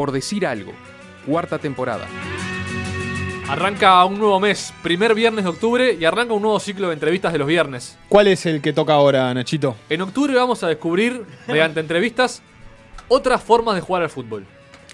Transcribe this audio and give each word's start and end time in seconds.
Por 0.00 0.12
decir 0.12 0.46
algo, 0.46 0.72
cuarta 1.26 1.58
temporada. 1.58 2.06
Arranca 3.50 4.02
un 4.06 4.18
nuevo 4.18 4.40
mes, 4.40 4.72
primer 4.82 5.14
viernes 5.14 5.44
de 5.44 5.50
octubre, 5.50 5.92
y 5.92 6.06
arranca 6.06 6.32
un 6.32 6.40
nuevo 6.40 6.58
ciclo 6.58 6.86
de 6.88 6.94
entrevistas 6.94 7.34
de 7.34 7.38
los 7.38 7.46
viernes. 7.46 7.98
¿Cuál 8.08 8.28
es 8.28 8.46
el 8.46 8.62
que 8.62 8.72
toca 8.72 8.94
ahora, 8.94 9.34
Nachito? 9.34 9.76
En 9.90 10.00
octubre 10.00 10.32
vamos 10.34 10.62
a 10.64 10.68
descubrir, 10.68 11.22
mediante 11.46 11.80
entrevistas, 11.84 12.40
otras 13.08 13.42
formas 13.42 13.74
de 13.74 13.82
jugar 13.82 14.00
al 14.04 14.08
fútbol. 14.08 14.46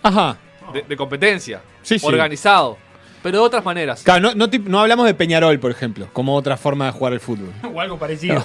Ajá. 0.03 0.39
De, 0.73 0.83
de 0.83 0.97
competencia, 0.97 1.61
Sí, 1.83 2.01
sí. 2.01 2.07
organizado, 2.09 2.77
pero 3.23 3.39
de 3.39 3.45
otras 3.45 3.65
maneras. 3.65 4.03
Claro, 4.03 4.23
no, 4.31 4.35
no 4.35 4.51
tip- 4.51 4.65
no 4.67 4.81
hablamos 4.81 5.07
de 5.07 5.15
Peñarol, 5.15 5.61
por 5.61 5.71
ejemplo, 5.71 6.09
como 6.13 6.35
otra 6.35 6.57
forma 6.57 6.87
de 6.87 6.91
jugar 6.91 7.13
al 7.13 7.21
fútbol. 7.21 7.53
O 7.73 7.81
algo 7.81 7.97
parecido. 7.97 8.45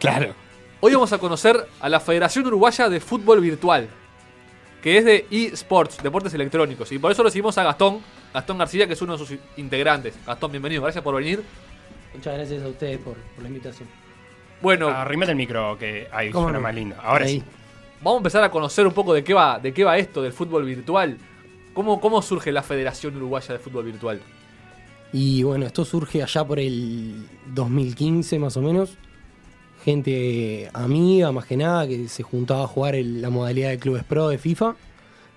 Claro. 0.00 0.34
Hoy 0.80 0.92
vamos 0.92 1.12
a 1.12 1.18
conocer 1.18 1.68
a 1.80 1.88
la 1.88 2.00
Federación 2.00 2.48
Uruguaya 2.48 2.88
de 2.88 2.98
Fútbol 2.98 3.40
Virtual, 3.42 3.88
que 4.82 4.98
es 4.98 5.04
de 5.04 5.26
eSports, 5.30 6.02
deportes 6.02 6.32
electrónicos. 6.34 6.90
Y 6.92 6.98
por 6.98 7.12
eso 7.12 7.22
recibimos 7.22 7.56
a 7.58 7.64
Gastón, 7.64 8.00
Gastón 8.32 8.58
García, 8.58 8.86
que 8.86 8.94
es 8.94 9.02
uno 9.02 9.16
de 9.16 9.24
sus 9.24 9.38
integrantes. 9.56 10.14
Gastón, 10.26 10.50
bienvenido, 10.52 10.82
gracias 10.82 11.02
por 11.04 11.14
venir. 11.14 11.42
Muchas 12.14 12.34
gracias 12.36 12.62
a 12.62 12.68
ustedes 12.68 12.98
por, 12.98 13.14
por 13.14 13.42
la 13.42 13.48
invitación. 13.48 13.88
Bueno, 14.60 14.88
Arrímate 14.88 15.32
el 15.32 15.36
micro, 15.38 15.78
que 15.78 16.08
ahí 16.12 16.30
¿Cómo 16.30 16.46
suena 16.46 16.58
no? 16.58 16.62
más 16.64 16.74
lindo. 16.74 16.96
Ahora 17.02 17.24
Ahí. 17.24 17.38
sí. 17.40 17.44
vamos 18.02 18.18
a 18.18 18.20
empezar 18.20 18.44
a 18.44 18.50
conocer 18.50 18.86
un 18.86 18.92
poco 18.92 19.14
de 19.14 19.24
qué 19.24 19.32
va, 19.32 19.58
de 19.58 19.72
qué 19.72 19.84
va 19.84 19.96
esto 19.96 20.20
del 20.22 20.32
fútbol 20.32 20.64
virtual. 20.64 21.16
¿Cómo, 21.72 22.00
¿Cómo 22.00 22.20
surge 22.20 22.50
la 22.52 22.62
Federación 22.62 23.16
Uruguaya 23.16 23.52
de 23.54 23.58
Fútbol 23.60 23.84
Virtual? 23.84 24.20
Y 25.12 25.42
bueno, 25.44 25.66
esto 25.66 25.84
surge 25.84 26.22
allá 26.22 26.44
por 26.44 26.58
el 26.58 27.26
2015 27.46 28.38
más 28.38 28.56
o 28.56 28.62
menos. 28.62 28.96
Gente 29.84 30.68
amiga, 30.72 31.32
más 31.32 31.46
que 31.46 31.56
nada, 31.56 31.86
que 31.88 32.08
se 32.08 32.22
juntaba 32.22 32.64
a 32.64 32.66
jugar 32.66 32.94
el- 32.94 33.22
la 33.22 33.30
modalidad 33.30 33.70
de 33.70 33.78
clubes 33.78 34.04
pro 34.04 34.28
de 34.28 34.38
FIFA, 34.38 34.76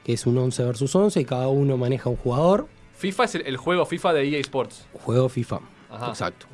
que 0.03 0.13
es 0.13 0.25
un 0.25 0.37
11 0.37 0.63
versus 0.63 0.95
11 0.95 1.21
y 1.21 1.25
cada 1.25 1.47
uno 1.47 1.77
maneja 1.77 2.09
un 2.09 2.17
jugador. 2.17 2.67
FIFA 2.97 3.23
es 3.23 3.35
el, 3.35 3.41
el 3.47 3.57
juego 3.57 3.85
FIFA 3.85 4.13
de 4.13 4.29
EA 4.29 4.39
Sports. 4.39 4.85
Juego 4.93 5.29
FIFA. 5.29 5.59
Ajá. 5.89 6.09
Exacto. 6.09 6.45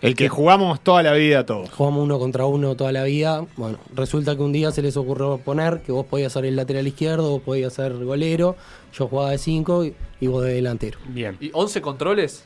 El 0.00 0.14
que 0.14 0.28
jugamos 0.28 0.80
toda 0.80 1.02
la 1.02 1.12
vida 1.14 1.44
todos. 1.44 1.70
Jugamos 1.70 2.04
uno 2.04 2.18
contra 2.20 2.46
uno 2.46 2.76
toda 2.76 2.92
la 2.92 3.02
vida. 3.04 3.44
Bueno, 3.56 3.78
resulta 3.94 4.36
que 4.36 4.42
un 4.42 4.52
día 4.52 4.70
se 4.70 4.80
les 4.80 4.96
ocurrió 4.96 5.38
poner 5.38 5.80
que 5.82 5.90
vos 5.90 6.06
podías 6.06 6.32
ser 6.32 6.44
el 6.44 6.54
lateral 6.54 6.86
izquierdo, 6.86 7.30
vos 7.30 7.42
podías 7.42 7.72
ser 7.72 7.92
golero, 8.04 8.54
yo 8.94 9.08
jugaba 9.08 9.32
de 9.32 9.38
5 9.38 9.84
y, 9.86 9.94
y 10.20 10.26
vos 10.28 10.44
de 10.44 10.52
delantero. 10.54 10.98
Bien. 11.08 11.36
¿Y 11.40 11.50
11 11.52 11.80
controles? 11.82 12.44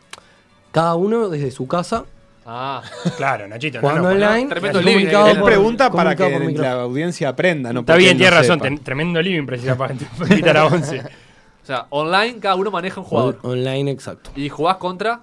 Cada 0.71 0.95
uno 0.95 1.29
desde 1.29 1.51
su 1.51 1.67
casa, 1.69 2.07
Ah, 2.45 2.83
Claro, 3.17 3.47
Nachito. 3.47 3.81
no, 3.81 3.89
jugando 3.89 4.09
no, 4.13 4.19
no. 4.19 4.27
online. 4.27 4.49
Tremendo 4.49 4.81
living, 4.83 5.07
eh. 5.07 5.31
Él 5.31 5.37
por- 5.39 5.45
pregunta 5.47 5.91
para 5.91 6.17
que 6.17 6.29
la 6.57 6.73
audiencia 6.83 7.29
aprenda, 7.29 7.73
¿no? 7.73 7.81
Está 7.81 7.97
bien, 7.97 8.17
tiene 8.17 8.31
no 8.33 8.37
razón. 8.39 8.61
ten- 8.61 8.79
tremendo 8.79 9.23
living 9.23 9.47
precisa 9.47 9.77
para 9.79 9.95
quitar 9.95 10.57
a 10.57 10.67
11. 10.67 11.01
o 11.01 11.67
sea, 11.67 11.87
online 11.91 12.39
cada 12.41 12.57
uno 12.57 12.71
maneja 12.71 13.01
un 13.01 13.07
jugador. 13.07 13.39
On- 13.43 13.53
online, 13.53 13.91
exacto. 13.93 14.31
Y 14.35 14.49
jugás 14.49 14.77
contra, 14.79 15.21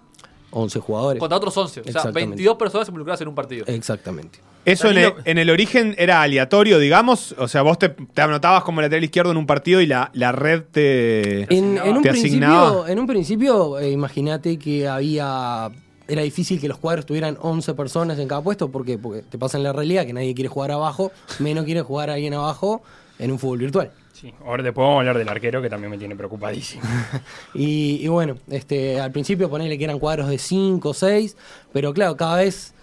11 0.52 0.80
jugadores. 0.80 1.20
contra 1.20 1.38
otros 1.38 1.56
11. 1.58 1.82
O 1.82 1.84
sea, 1.84 1.90
Exactamente. 1.92 2.30
22 2.30 2.58
personas 2.58 2.88
involucradas 2.88 3.20
en 3.22 3.28
un 3.28 3.36
partido. 3.36 3.66
Exactamente. 3.68 4.40
Eso 4.66 4.90
en 4.90 4.98
el, 4.98 5.04
Danilo- 5.06 5.22
en 5.26 5.38
el 5.40 5.50
origen 5.50 5.96
era 5.98 6.22
aleatorio, 6.22 6.80
digamos. 6.80 7.34
O 7.38 7.48
sea, 7.48 7.62
vos 7.64 7.80
te, 7.80 7.90
te 7.90 8.22
anotabas 8.22 8.64
como 8.64 8.82
lateral 8.82 9.04
izquierdo 9.04 9.32
en 9.32 9.38
un 9.38 9.46
partido 9.46 9.82
y 9.82 9.88
la, 9.88 10.10
la 10.14 10.32
red 10.32 10.64
te, 10.72 11.42
En, 11.54 11.78
en 11.78 11.98
un 11.98 12.02
te 12.04 12.10
asignaba. 12.12 12.68
principio, 12.70 12.88
en 12.88 13.00
un 13.00 13.08
principio 13.08 13.80
eh, 13.80 13.90
imagínate 13.92 14.58
que 14.58 14.88
había. 14.88 15.70
Era 16.10 16.24
difícil 16.24 16.60
que 16.60 16.68
los 16.68 16.78
cuadros 16.80 17.06
tuvieran 17.06 17.38
11 17.40 17.74
personas 17.76 18.20
en 18.20 18.28
cada 18.28 18.42
puesto. 18.42 18.70
¿Por 18.70 18.84
qué? 18.86 18.98
Porque 18.98 19.22
te 19.22 19.38
pasa 19.38 19.58
en 19.58 19.64
la 19.64 19.72
realidad 19.74 20.06
que 20.06 20.14
nadie 20.14 20.34
quiere 20.34 20.50
jugar 20.50 20.72
abajo, 20.72 21.12
menos 21.40 21.64
quiere 21.66 21.82
jugar 21.82 22.10
alguien 22.10 22.34
abajo 22.34 22.82
en 23.20 23.32
un 23.32 23.40
fútbol 23.40 23.60
virtual. 23.60 23.92
Sí, 24.14 24.34
ahora 24.46 24.64
después 24.64 24.84
vamos 24.84 24.98
a 24.98 25.00
hablar 25.00 25.18
del 25.18 25.30
arquero 25.30 25.62
que 25.62 25.70
también 25.70 25.92
me 25.92 25.98
tiene 25.98 26.16
preocupadísimo. 26.16 26.84
Y, 27.54 28.00
y 28.02 28.08
bueno, 28.10 28.38
este, 28.50 29.00
al 29.00 29.12
principio 29.12 29.50
ponerle 29.50 29.78
que 29.78 29.84
eran 29.86 30.00
cuadros 30.00 30.28
de 30.30 30.38
5 30.38 30.90
o 30.90 30.94
6, 30.94 31.38
pero 31.72 31.94
claro, 31.94 32.18
cada 32.18 32.38
vez 32.38 32.74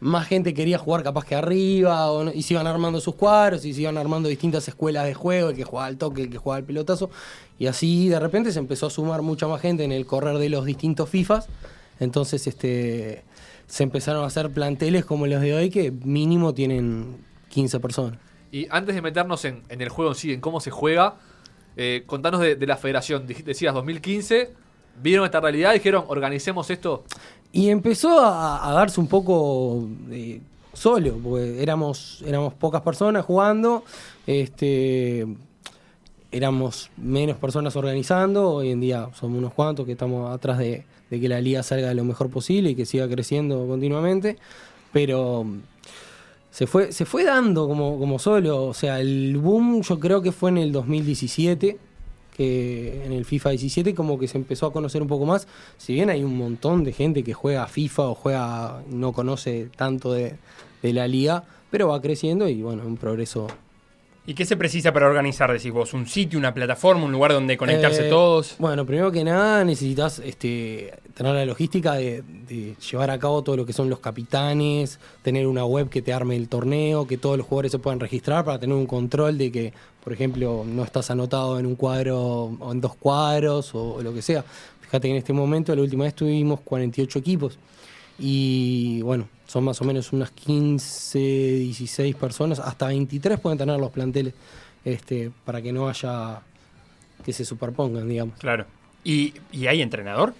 más 0.00 0.26
gente 0.28 0.52
quería 0.54 0.76
jugar 0.78 1.02
capaz 1.02 1.24
que 1.24 1.34
arriba, 1.34 2.10
o 2.12 2.24
no- 2.24 2.32
y 2.32 2.42
se 2.42 2.54
iban 2.54 2.66
armando 2.66 3.00
sus 3.00 3.14
cuadros, 3.14 3.64
y 3.64 3.72
se 3.72 3.80
iban 3.82 3.96
armando 3.96 4.28
distintas 4.28 4.68
escuelas 4.68 5.06
de 5.06 5.14
juego, 5.14 5.48
el 5.50 5.56
que 5.56 5.64
jugaba 5.64 5.86
al 5.86 5.96
toque, 5.96 6.22
el 6.22 6.30
que 6.30 6.36
jugaba 6.38 6.58
al 6.58 6.64
pelotazo, 6.64 7.10
y 7.58 7.66
así 7.66 8.08
de 8.08 8.20
repente 8.20 8.52
se 8.52 8.58
empezó 8.58 8.86
a 8.86 8.90
sumar 8.90 9.22
mucha 9.22 9.48
más 9.48 9.60
gente 9.62 9.82
en 9.84 9.92
el 9.92 10.04
correr 10.06 10.36
de 10.38 10.48
los 10.48 10.64
distintos 10.64 11.08
FIFAs, 11.08 11.46
entonces 12.00 12.46
este, 12.46 13.24
se 13.66 13.82
empezaron 13.82 14.24
a 14.24 14.26
hacer 14.26 14.50
planteles 14.50 15.04
como 15.04 15.26
los 15.26 15.40
de 15.40 15.54
hoy 15.54 15.70
que 15.70 15.90
mínimo 15.90 16.54
tienen 16.54 17.16
15 17.50 17.80
personas. 17.80 18.18
Y 18.52 18.66
antes 18.70 18.94
de 18.94 19.02
meternos 19.02 19.44
en, 19.44 19.62
en 19.68 19.80
el 19.80 19.88
juego 19.88 20.12
en 20.12 20.16
sí, 20.16 20.32
en 20.32 20.40
cómo 20.40 20.60
se 20.60 20.70
juega, 20.70 21.16
eh, 21.76 22.04
contanos 22.06 22.40
de, 22.40 22.54
de 22.54 22.66
la 22.66 22.76
federación. 22.76 23.26
Decías 23.26 23.74
2015, 23.74 24.52
vieron 25.02 25.24
esta 25.24 25.40
realidad, 25.40 25.72
dijeron, 25.72 26.04
organicemos 26.08 26.70
esto. 26.70 27.04
Y 27.52 27.68
empezó 27.70 28.20
a, 28.20 28.68
a 28.68 28.72
darse 28.72 29.00
un 29.00 29.08
poco 29.08 29.88
de 30.08 30.40
solo, 30.72 31.18
porque 31.22 31.62
éramos, 31.62 32.22
éramos 32.26 32.54
pocas 32.54 32.82
personas 32.82 33.24
jugando, 33.24 33.84
este, 34.26 35.26
éramos 36.30 36.90
menos 36.96 37.36
personas 37.38 37.74
organizando, 37.76 38.50
hoy 38.50 38.70
en 38.70 38.80
día 38.80 39.08
somos 39.14 39.38
unos 39.38 39.52
cuantos 39.54 39.86
que 39.86 39.92
estamos 39.92 40.34
atrás 40.34 40.58
de, 40.58 40.84
de 41.10 41.20
que 41.20 41.28
la 41.28 41.40
liga 41.40 41.62
salga 41.62 41.92
lo 41.94 42.04
mejor 42.04 42.30
posible 42.30 42.70
y 42.70 42.74
que 42.74 42.86
siga 42.86 43.08
creciendo 43.08 43.66
continuamente, 43.66 44.36
pero 44.92 45.46
se 46.50 46.66
fue, 46.66 46.92
se 46.92 47.04
fue 47.04 47.24
dando 47.24 47.66
como, 47.66 47.98
como 47.98 48.18
solo, 48.18 48.66
o 48.66 48.74
sea, 48.74 49.00
el 49.00 49.36
boom 49.38 49.82
yo 49.82 49.98
creo 49.98 50.22
que 50.22 50.32
fue 50.32 50.50
en 50.50 50.58
el 50.58 50.72
2017, 50.72 51.78
que 52.36 53.04
en 53.04 53.12
el 53.12 53.24
FIFA 53.24 53.50
17 53.50 53.94
como 53.94 54.18
que 54.18 54.28
se 54.28 54.38
empezó 54.38 54.66
a 54.66 54.72
conocer 54.72 55.02
un 55.02 55.08
poco 55.08 55.26
más, 55.26 55.48
si 55.78 55.94
bien 55.94 56.10
hay 56.10 56.22
un 56.22 56.36
montón 56.36 56.84
de 56.84 56.92
gente 56.92 57.22
que 57.22 57.32
juega 57.32 57.66
FIFA 57.66 58.08
o 58.08 58.14
juega, 58.14 58.82
no 58.88 59.12
conoce 59.12 59.68
tanto 59.76 60.12
de, 60.12 60.36
de 60.82 60.92
la 60.92 61.08
liga, 61.08 61.44
pero 61.70 61.88
va 61.88 62.00
creciendo 62.00 62.48
y 62.48 62.62
bueno, 62.62 62.86
un 62.86 62.96
progreso. 62.96 63.48
¿Y 64.26 64.32
qué 64.32 64.46
se 64.46 64.56
precisa 64.56 64.90
para 64.90 65.06
organizar, 65.06 65.52
decís 65.52 65.70
vos? 65.70 65.92
¿Un 65.92 66.06
sitio, 66.06 66.38
una 66.38 66.54
plataforma, 66.54 67.04
un 67.04 67.12
lugar 67.12 67.32
donde 67.32 67.58
conectarse 67.58 68.06
Eh, 68.06 68.10
todos? 68.10 68.54
Bueno, 68.58 68.86
primero 68.86 69.12
que 69.12 69.22
nada 69.22 69.62
necesitas 69.64 70.18
este, 70.18 70.94
tener 71.12 71.34
la 71.34 71.44
logística 71.44 71.92
de, 71.92 72.22
de 72.48 72.74
llevar 72.90 73.10
a 73.10 73.18
cabo 73.18 73.42
todo 73.42 73.58
lo 73.58 73.66
que 73.66 73.74
son 73.74 73.90
los 73.90 73.98
capitanes, 73.98 74.98
tener 75.22 75.46
una 75.46 75.66
web 75.66 75.90
que 75.90 76.00
te 76.00 76.14
arme 76.14 76.36
el 76.36 76.48
torneo, 76.48 77.06
que 77.06 77.18
todos 77.18 77.36
los 77.36 77.46
jugadores 77.46 77.72
se 77.72 77.78
puedan 77.78 78.00
registrar 78.00 78.46
para 78.46 78.58
tener 78.58 78.74
un 78.74 78.86
control 78.86 79.36
de 79.36 79.52
que, 79.52 79.72
por 80.02 80.14
ejemplo, 80.14 80.64
no 80.66 80.84
estás 80.84 81.10
anotado 81.10 81.58
en 81.58 81.66
un 81.66 81.74
cuadro 81.74 82.18
o 82.18 82.72
en 82.72 82.80
dos 82.80 82.94
cuadros 82.94 83.74
o, 83.74 84.00
lo 84.00 84.14
que 84.14 84.22
sea. 84.22 84.42
Fíjate 84.80 85.08
que 85.08 85.12
en 85.12 85.18
este 85.18 85.34
momento, 85.34 85.76
la 85.76 85.82
última 85.82 86.04
vez 86.04 86.14
tuvimos 86.14 86.60
48 86.60 87.18
equipos 87.18 87.58
y 88.18 89.02
bueno, 89.02 89.28
son 89.54 89.62
más 89.62 89.80
o 89.80 89.84
menos 89.84 90.12
unas 90.12 90.32
15, 90.32 91.16
16 91.16 92.16
personas, 92.16 92.58
hasta 92.58 92.88
23 92.88 93.38
pueden 93.38 93.56
tener 93.56 93.78
los 93.78 93.92
planteles 93.92 94.34
este, 94.84 95.30
para 95.44 95.62
que 95.62 95.72
no 95.72 95.88
haya 95.88 96.40
que 97.24 97.32
se 97.32 97.44
superpongan, 97.44 98.08
digamos. 98.08 98.36
Claro. 98.40 98.66
¿Y, 99.04 99.32
y 99.52 99.68
hay 99.68 99.80
entrenador? 99.80 100.34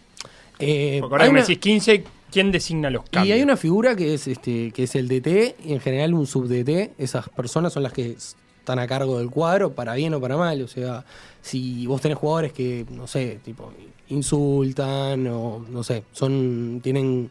Eh, 0.58 0.98
Porque 1.00 1.14
ahora 1.14 1.24
hay 1.26 1.30
que 1.30 1.34
me 1.34 1.40
decís 1.42 1.58
15, 1.58 2.04
¿quién 2.32 2.50
designa 2.50 2.90
los 2.90 3.04
cambios? 3.04 3.28
y 3.28 3.32
hay 3.38 3.42
una 3.44 3.56
figura 3.56 3.94
que 3.94 4.14
es 4.14 4.26
este 4.26 4.72
que 4.72 4.82
es 4.82 4.96
el 4.96 5.06
DT 5.06 5.58
y 5.64 5.74
en 5.74 5.80
general 5.80 6.12
un 6.12 6.26
sub 6.26 6.48
DT, 6.48 6.94
esas 6.98 7.28
personas 7.28 7.72
son 7.72 7.84
las 7.84 7.92
que 7.92 8.16
están 8.16 8.80
a 8.80 8.88
cargo 8.88 9.20
del 9.20 9.30
cuadro 9.30 9.74
para 9.74 9.94
bien 9.94 10.12
o 10.14 10.20
para 10.20 10.36
mal, 10.36 10.60
o 10.60 10.66
sea, 10.66 11.04
si 11.40 11.86
vos 11.86 12.00
tenés 12.00 12.18
jugadores 12.18 12.52
que 12.52 12.84
no 12.90 13.06
sé, 13.06 13.38
tipo 13.44 13.72
insultan 14.08 15.24
o 15.28 15.64
no 15.70 15.84
sé, 15.84 16.02
son 16.10 16.80
tienen 16.82 17.30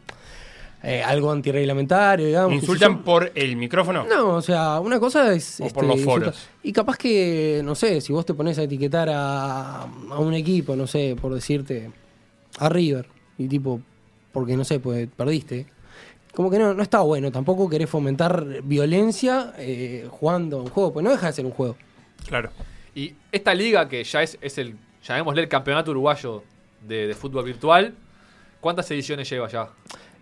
eh, 0.84 1.02
algo 1.02 1.32
antirreglamentario, 1.32 2.26
digamos. 2.26 2.52
¿Insultan 2.54 3.02
por 3.02 3.32
el 3.34 3.56
micrófono? 3.56 4.04
No, 4.04 4.34
o 4.34 4.42
sea, 4.42 4.80
una 4.80 5.00
cosa 5.00 5.32
es. 5.34 5.60
este, 5.60 5.64
O 5.64 5.68
por 5.70 5.84
los 5.84 5.96
insultar. 5.96 6.20
foros. 6.32 6.48
Y 6.62 6.72
capaz 6.72 6.96
que, 6.98 7.62
no 7.64 7.74
sé, 7.74 8.00
si 8.00 8.12
vos 8.12 8.26
te 8.26 8.34
pones 8.34 8.58
a 8.58 8.62
etiquetar 8.64 9.08
a, 9.10 9.82
a 9.82 10.18
un 10.18 10.34
equipo, 10.34 10.76
no 10.76 10.86
sé, 10.86 11.16
por 11.20 11.32
decirte, 11.34 11.90
a 12.58 12.68
River, 12.68 13.08
y 13.38 13.48
tipo, 13.48 13.80
porque 14.32 14.56
no 14.56 14.64
sé, 14.64 14.78
pues 14.80 15.08
perdiste. 15.16 15.66
Como 16.34 16.50
que 16.50 16.58
no, 16.58 16.74
no 16.74 16.82
está 16.82 17.00
bueno, 17.00 17.30
tampoco 17.30 17.68
querés 17.70 17.88
fomentar 17.88 18.44
violencia 18.64 19.54
eh, 19.56 20.06
jugando 20.10 20.62
un 20.62 20.68
juego, 20.68 20.92
pues 20.92 21.04
no 21.04 21.10
deja 21.10 21.28
de 21.28 21.32
ser 21.32 21.46
un 21.46 21.52
juego. 21.52 21.76
Claro. 22.26 22.50
Y 22.94 23.14
esta 23.30 23.54
liga, 23.54 23.88
que 23.88 24.02
ya 24.02 24.22
es, 24.22 24.36
es 24.40 24.58
el, 24.58 24.76
llamémosle 25.04 25.42
el 25.42 25.48
campeonato 25.48 25.92
uruguayo 25.92 26.42
de, 26.86 27.06
de 27.06 27.14
fútbol 27.14 27.44
virtual, 27.44 27.94
¿cuántas 28.60 28.90
ediciones 28.90 29.30
lleva 29.30 29.48
ya? 29.48 29.68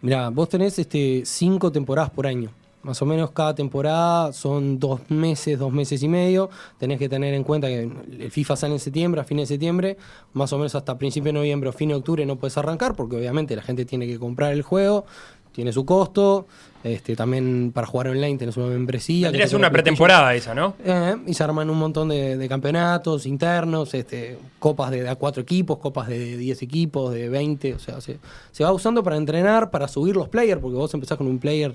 Mira, 0.02 0.30
vos 0.30 0.48
tenés 0.48 0.76
este, 0.80 1.22
cinco 1.24 1.70
temporadas 1.70 2.10
por 2.10 2.26
año. 2.26 2.50
Más 2.82 3.00
o 3.00 3.06
menos 3.06 3.30
cada 3.30 3.54
temporada 3.54 4.32
son 4.32 4.80
dos 4.80 5.00
meses, 5.08 5.56
dos 5.56 5.72
meses 5.72 6.02
y 6.02 6.08
medio. 6.08 6.50
Tenés 6.76 6.98
que 6.98 7.08
tener 7.08 7.32
en 7.34 7.44
cuenta 7.44 7.68
que 7.68 7.82
el 7.82 8.30
FIFA 8.32 8.56
sale 8.56 8.74
en 8.74 8.80
septiembre, 8.80 9.20
a 9.20 9.24
fines 9.24 9.48
de 9.48 9.54
septiembre. 9.54 9.96
Más 10.32 10.52
o 10.52 10.58
menos 10.58 10.74
hasta 10.74 10.98
principio 10.98 11.28
de 11.28 11.34
noviembre 11.34 11.68
o 11.68 11.72
fin 11.72 11.90
de 11.90 11.94
octubre 11.94 12.26
no 12.26 12.34
puedes 12.34 12.58
arrancar 12.58 12.96
porque 12.96 13.14
obviamente 13.14 13.54
la 13.54 13.62
gente 13.62 13.84
tiene 13.84 14.08
que 14.08 14.18
comprar 14.18 14.52
el 14.52 14.62
juego. 14.62 15.04
Tiene 15.52 15.72
su 15.72 15.84
costo. 15.84 16.46
Este, 16.84 17.14
también 17.14 17.70
para 17.72 17.86
jugar 17.86 18.08
online 18.08 18.38
tenés 18.38 18.56
una 18.56 18.66
membresía. 18.66 19.28
Tendría 19.28 19.44
que 19.44 19.50
ser 19.50 19.58
una 19.58 19.70
pretemporada 19.70 20.34
esa, 20.34 20.52
¿no? 20.52 20.74
Eh, 20.84 21.16
y 21.26 21.34
se 21.34 21.44
arman 21.44 21.70
un 21.70 21.78
montón 21.78 22.08
de, 22.08 22.36
de 22.36 22.48
campeonatos 22.48 23.24
internos, 23.26 23.94
este, 23.94 24.36
copas 24.58 24.90
de, 24.90 25.02
de 25.02 25.08
a 25.08 25.14
cuatro 25.14 25.42
equipos, 25.42 25.78
copas 25.78 26.08
de 26.08 26.36
10 26.36 26.62
equipos, 26.62 27.14
de 27.14 27.28
20. 27.28 27.74
O 27.74 27.78
sea, 27.78 28.00
se, 28.00 28.18
se 28.50 28.64
va 28.64 28.72
usando 28.72 29.04
para 29.04 29.16
entrenar, 29.16 29.70
para 29.70 29.86
subir 29.86 30.16
los 30.16 30.28
players, 30.28 30.60
porque 30.60 30.76
vos 30.76 30.92
empezás 30.92 31.16
con 31.16 31.28
un 31.28 31.38
player 31.38 31.74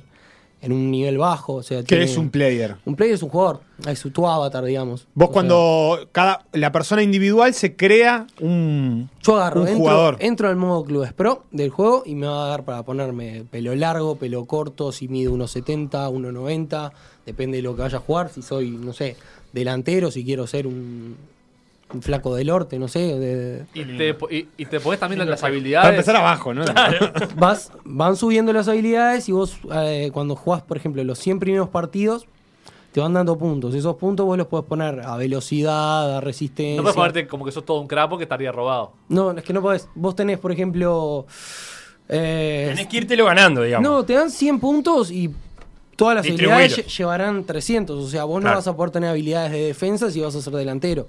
en 0.61 0.71
un 0.71 0.91
nivel 0.91 1.17
bajo. 1.17 1.55
O 1.55 1.63
sea, 1.63 1.83
¿Qué 1.83 2.03
es 2.03 2.17
un 2.17 2.29
player? 2.29 2.75
Un 2.85 2.95
player 2.95 3.15
es 3.15 3.23
un 3.23 3.29
jugador, 3.29 3.61
es 3.87 4.01
tu 4.01 4.27
avatar, 4.27 4.63
digamos. 4.63 5.07
Vos 5.13 5.29
O 5.29 5.31
cuando 5.31 6.07
cada 6.11 6.45
la 6.53 6.71
persona 6.71 7.03
individual 7.03 7.53
se 7.53 7.75
crea 7.75 8.27
un, 8.39 9.09
yo 9.21 9.37
agarro, 9.37 9.61
un 9.61 9.67
entro, 9.67 9.79
jugador. 9.79 10.17
entro 10.19 10.49
al 10.49 10.55
modo 10.55 10.83
Clubes 10.85 11.13
Pro 11.13 11.43
del 11.51 11.69
juego 11.69 12.03
y 12.05 12.15
me 12.15 12.27
va 12.27 12.45
a 12.45 12.49
dar 12.49 12.63
para 12.63 12.83
ponerme 12.83 13.43
pelo 13.49 13.75
largo, 13.75 14.15
pelo 14.15 14.45
corto, 14.45 14.91
si 14.91 15.07
mido 15.07 15.33
1,70, 15.33 15.89
1,90, 15.89 16.91
depende 17.25 17.57
de 17.57 17.63
lo 17.63 17.75
que 17.75 17.81
vaya 17.83 17.97
a 17.97 18.01
jugar. 18.01 18.29
Si 18.29 18.41
soy, 18.41 18.71
no 18.71 18.93
sé, 18.93 19.15
delantero, 19.53 20.11
si 20.11 20.23
quiero 20.25 20.47
ser 20.47 20.67
un, 20.67 21.15
un 21.93 22.01
flaco 22.01 22.35
del 22.35 22.47
norte, 22.47 22.77
no 22.79 22.87
sé. 22.87 22.99
de- 22.99 23.65
Y 23.73 23.83
te, 23.83 24.15
y, 24.29 24.47
y 24.57 24.65
te 24.65 24.79
podés 24.79 24.99
también 24.99 25.27
las 25.29 25.39
Para 25.41 25.51
habilidades. 25.53 25.89
empezar 25.91 26.15
abajo, 26.17 26.53
¿no? 26.53 26.65
vas, 27.37 27.71
van 27.85 28.15
subiendo 28.17 28.51
las 28.53 28.67
habilidades 28.67 29.29
y 29.29 29.31
vos 29.31 29.57
eh, 29.73 30.09
cuando 30.13 30.35
jugás, 30.35 30.61
por 30.61 30.77
ejemplo, 30.77 31.03
los 31.03 31.17
100 31.19 31.39
primeros 31.39 31.69
partidos, 31.69 32.25
te 32.91 32.99
van 33.01 33.13
dando 33.13 33.37
puntos. 33.37 33.73
Esos 33.75 33.95
puntos 33.95 34.25
vos 34.25 34.37
los 34.37 34.47
podés 34.47 34.65
poner 34.65 35.01
a 35.01 35.15
velocidad, 35.17 36.17
a 36.17 36.21
resistencia. 36.21 36.77
No 36.77 36.81
puedes 36.83 36.95
ponerte 36.95 37.27
como 37.27 37.45
que 37.45 37.51
sos 37.51 37.63
todo 37.65 37.79
un 37.79 37.87
crapo 37.87 38.17
que 38.17 38.23
estaría 38.23 38.51
robado. 38.51 38.91
No, 39.09 39.31
es 39.31 39.43
que 39.43 39.53
no 39.53 39.61
podés. 39.61 39.87
Vos 39.95 40.15
tenés, 40.15 40.39
por 40.39 40.51
ejemplo... 40.51 41.25
eh, 42.09 42.65
Tenés 42.69 42.87
que 42.87 42.97
írtelo 42.97 43.25
ganando, 43.25 43.61
digamos. 43.61 43.87
no, 43.89 44.03
te 44.03 44.13
dan 44.13 44.31
100 44.31 44.59
puntos 44.59 45.11
y 45.11 45.29
todas 45.95 46.15
las 46.15 46.25
habilidades 46.25 46.77
lle- 46.77 46.97
llevarán 46.97 47.43
300. 47.43 48.03
O 48.03 48.07
sea, 48.09 48.23
vos 48.23 48.35
no 48.37 48.41
Claro. 48.43 48.57
vas 48.57 48.67
a 48.67 48.75
poder 48.75 48.91
tener 48.91 49.09
habilidades 49.09 49.51
de 49.51 49.61
defensa 49.67 50.09
si 50.09 50.19
vas 50.21 50.35
a 50.35 50.41
ser 50.41 50.53
delantero. 50.53 51.07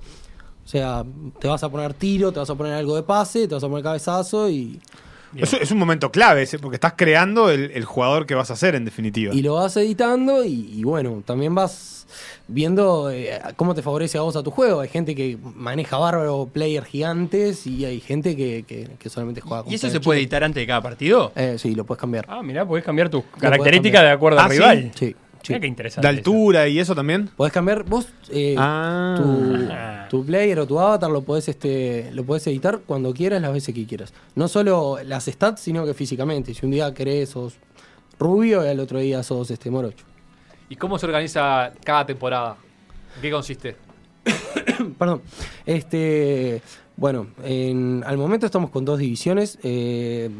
O 0.69 0.71
sea, 0.71 1.03
te 1.41 1.49
vas 1.49 1.63
a 1.65 1.71
poner 1.71 1.95
tiro, 1.95 2.31
te 2.31 2.41
vas 2.41 2.51
a 2.51 2.55
poner 2.55 2.75
algo 2.75 2.95
de 2.95 3.03
pase, 3.03 3.49
te 3.49 3.55
vas 3.55 3.65
a 3.65 3.69
poner 3.69 3.83
cabezazo 3.83 4.51
y, 4.51 4.79
Eso 5.35 5.57
es 5.57 5.71
un 5.71 5.79
momento 5.79 6.11
clave, 6.13 6.43
ese, 6.43 6.59
porque 6.59 6.75
estás 6.75 6.93
creando 6.95 7.49
el, 7.49 7.71
el 7.71 7.87
jugador 7.87 8.27
que 8.27 8.35
vas 8.35 8.51
a 8.51 8.57
ser, 8.57 8.75
en 8.75 8.85
definitiva. 8.85 9.33
y 9.35 9.41
lo 9.41 9.55
vas 9.55 9.75
editando 9.79 10.45
y, 10.45 10.71
y 10.71 10.85
bueno, 10.85 11.23
también 11.25 11.55
vas 11.55 12.07
viendo 12.49 13.11
eh, 13.11 13.41
cómo 13.57 13.75
te 13.75 13.81
favorece 13.81 14.19
a 14.19 14.21
vos 14.21 14.37
a 14.37 14.43
tu 14.43 14.51
juego. 14.51 14.81
Hay 14.81 14.89
gente 14.91 15.15
que 15.15 15.39
maneja 15.55 15.97
bárbaro 15.97 16.51
players 16.53 16.87
gigantes 16.87 17.67
y 17.67 17.87
hay 17.87 18.01
gente 18.01 18.37
que, 18.37 18.65
que- 18.69 18.91
que 18.99 19.09
solamente 19.09 19.41
juega 19.41 19.63
con 19.63 19.73
¿Y 19.73 19.77
eso 19.77 19.89
se 19.89 20.01
puede 20.01 20.21
editar 20.21 20.45
antes 20.45 20.61
de 20.61 20.67
cada 20.67 20.83
partido? 20.83 21.33
Eh, 21.35 21.57
sí, 21.59 21.75
lo 21.75 21.85
puedes 21.85 22.01
cambiar. 22.01 22.27
Ah, 22.29 22.43
mirá, 22.43 22.67
podés 22.67 22.85
cambiar 22.85 23.09
tus 23.09 23.25
características 23.41 24.01
cambiar. 24.01 24.05
de 24.05 24.11
acuerdo 24.11 24.39
Ah, 24.41 24.45
al 24.45 24.51
¿sí? 24.51 24.57
rival. 24.59 24.93
Sí, 24.95 25.07
sí. 25.09 25.17
Mirá 25.49 25.61
qué 25.61 25.67
interesante. 25.67 26.07
¿De 26.07 26.17
altura 26.17 26.69
y 26.69 26.79
eso 26.79 26.95
también? 26.95 27.29
Podés 27.37 27.53
cambiar 27.53 27.85
vos 27.85 28.07
eh, 28.31 28.55
Ah. 28.59 29.15
tu, 30.11 30.19
tu 30.19 30.27
player 30.27 30.59
o 30.61 30.67
tu 30.67 30.79
avatar 30.81 31.11
lo 31.11 31.23
podés 31.23 31.49
este 31.49 32.11
lo 32.13 32.25
podés 32.25 32.47
editar 32.47 32.81
cuando 32.87 33.13
quieras 33.15 33.41
las 33.43 33.53
veces 33.53 33.75
que 33.75 33.87
quieras. 33.87 34.13
No 34.35 34.49
solo 34.49 34.99
las 35.05 35.27
stats, 35.27 35.61
sino 35.61 35.85
que 35.87 35.95
físicamente. 35.95 36.55
Si 36.55 36.65
un 36.67 36.73
día 36.73 36.93
querés 36.95 37.31
sos 37.31 37.55
rubio 38.19 38.65
y 38.65 38.69
al 38.69 38.81
otro 38.81 38.99
día 38.99 39.23
sos 39.23 39.51
este 39.51 39.71
morocho. 39.71 40.05
¿Y 40.69 40.77
cómo 40.77 40.99
se 40.99 41.07
organiza 41.07 41.73
cada 41.85 42.05
temporada? 42.05 42.57
¿En 43.17 43.23
qué 43.23 43.31
consiste? 43.31 43.77
Perdón. 44.99 45.23
Este, 45.65 46.61
bueno, 46.97 47.29
en- 47.45 48.03
al 48.07 48.19
momento 48.19 48.47
estamos 48.47 48.71
con 48.71 48.85
dos 48.85 48.99
divisiones, 48.99 49.59
eh, 49.63 50.31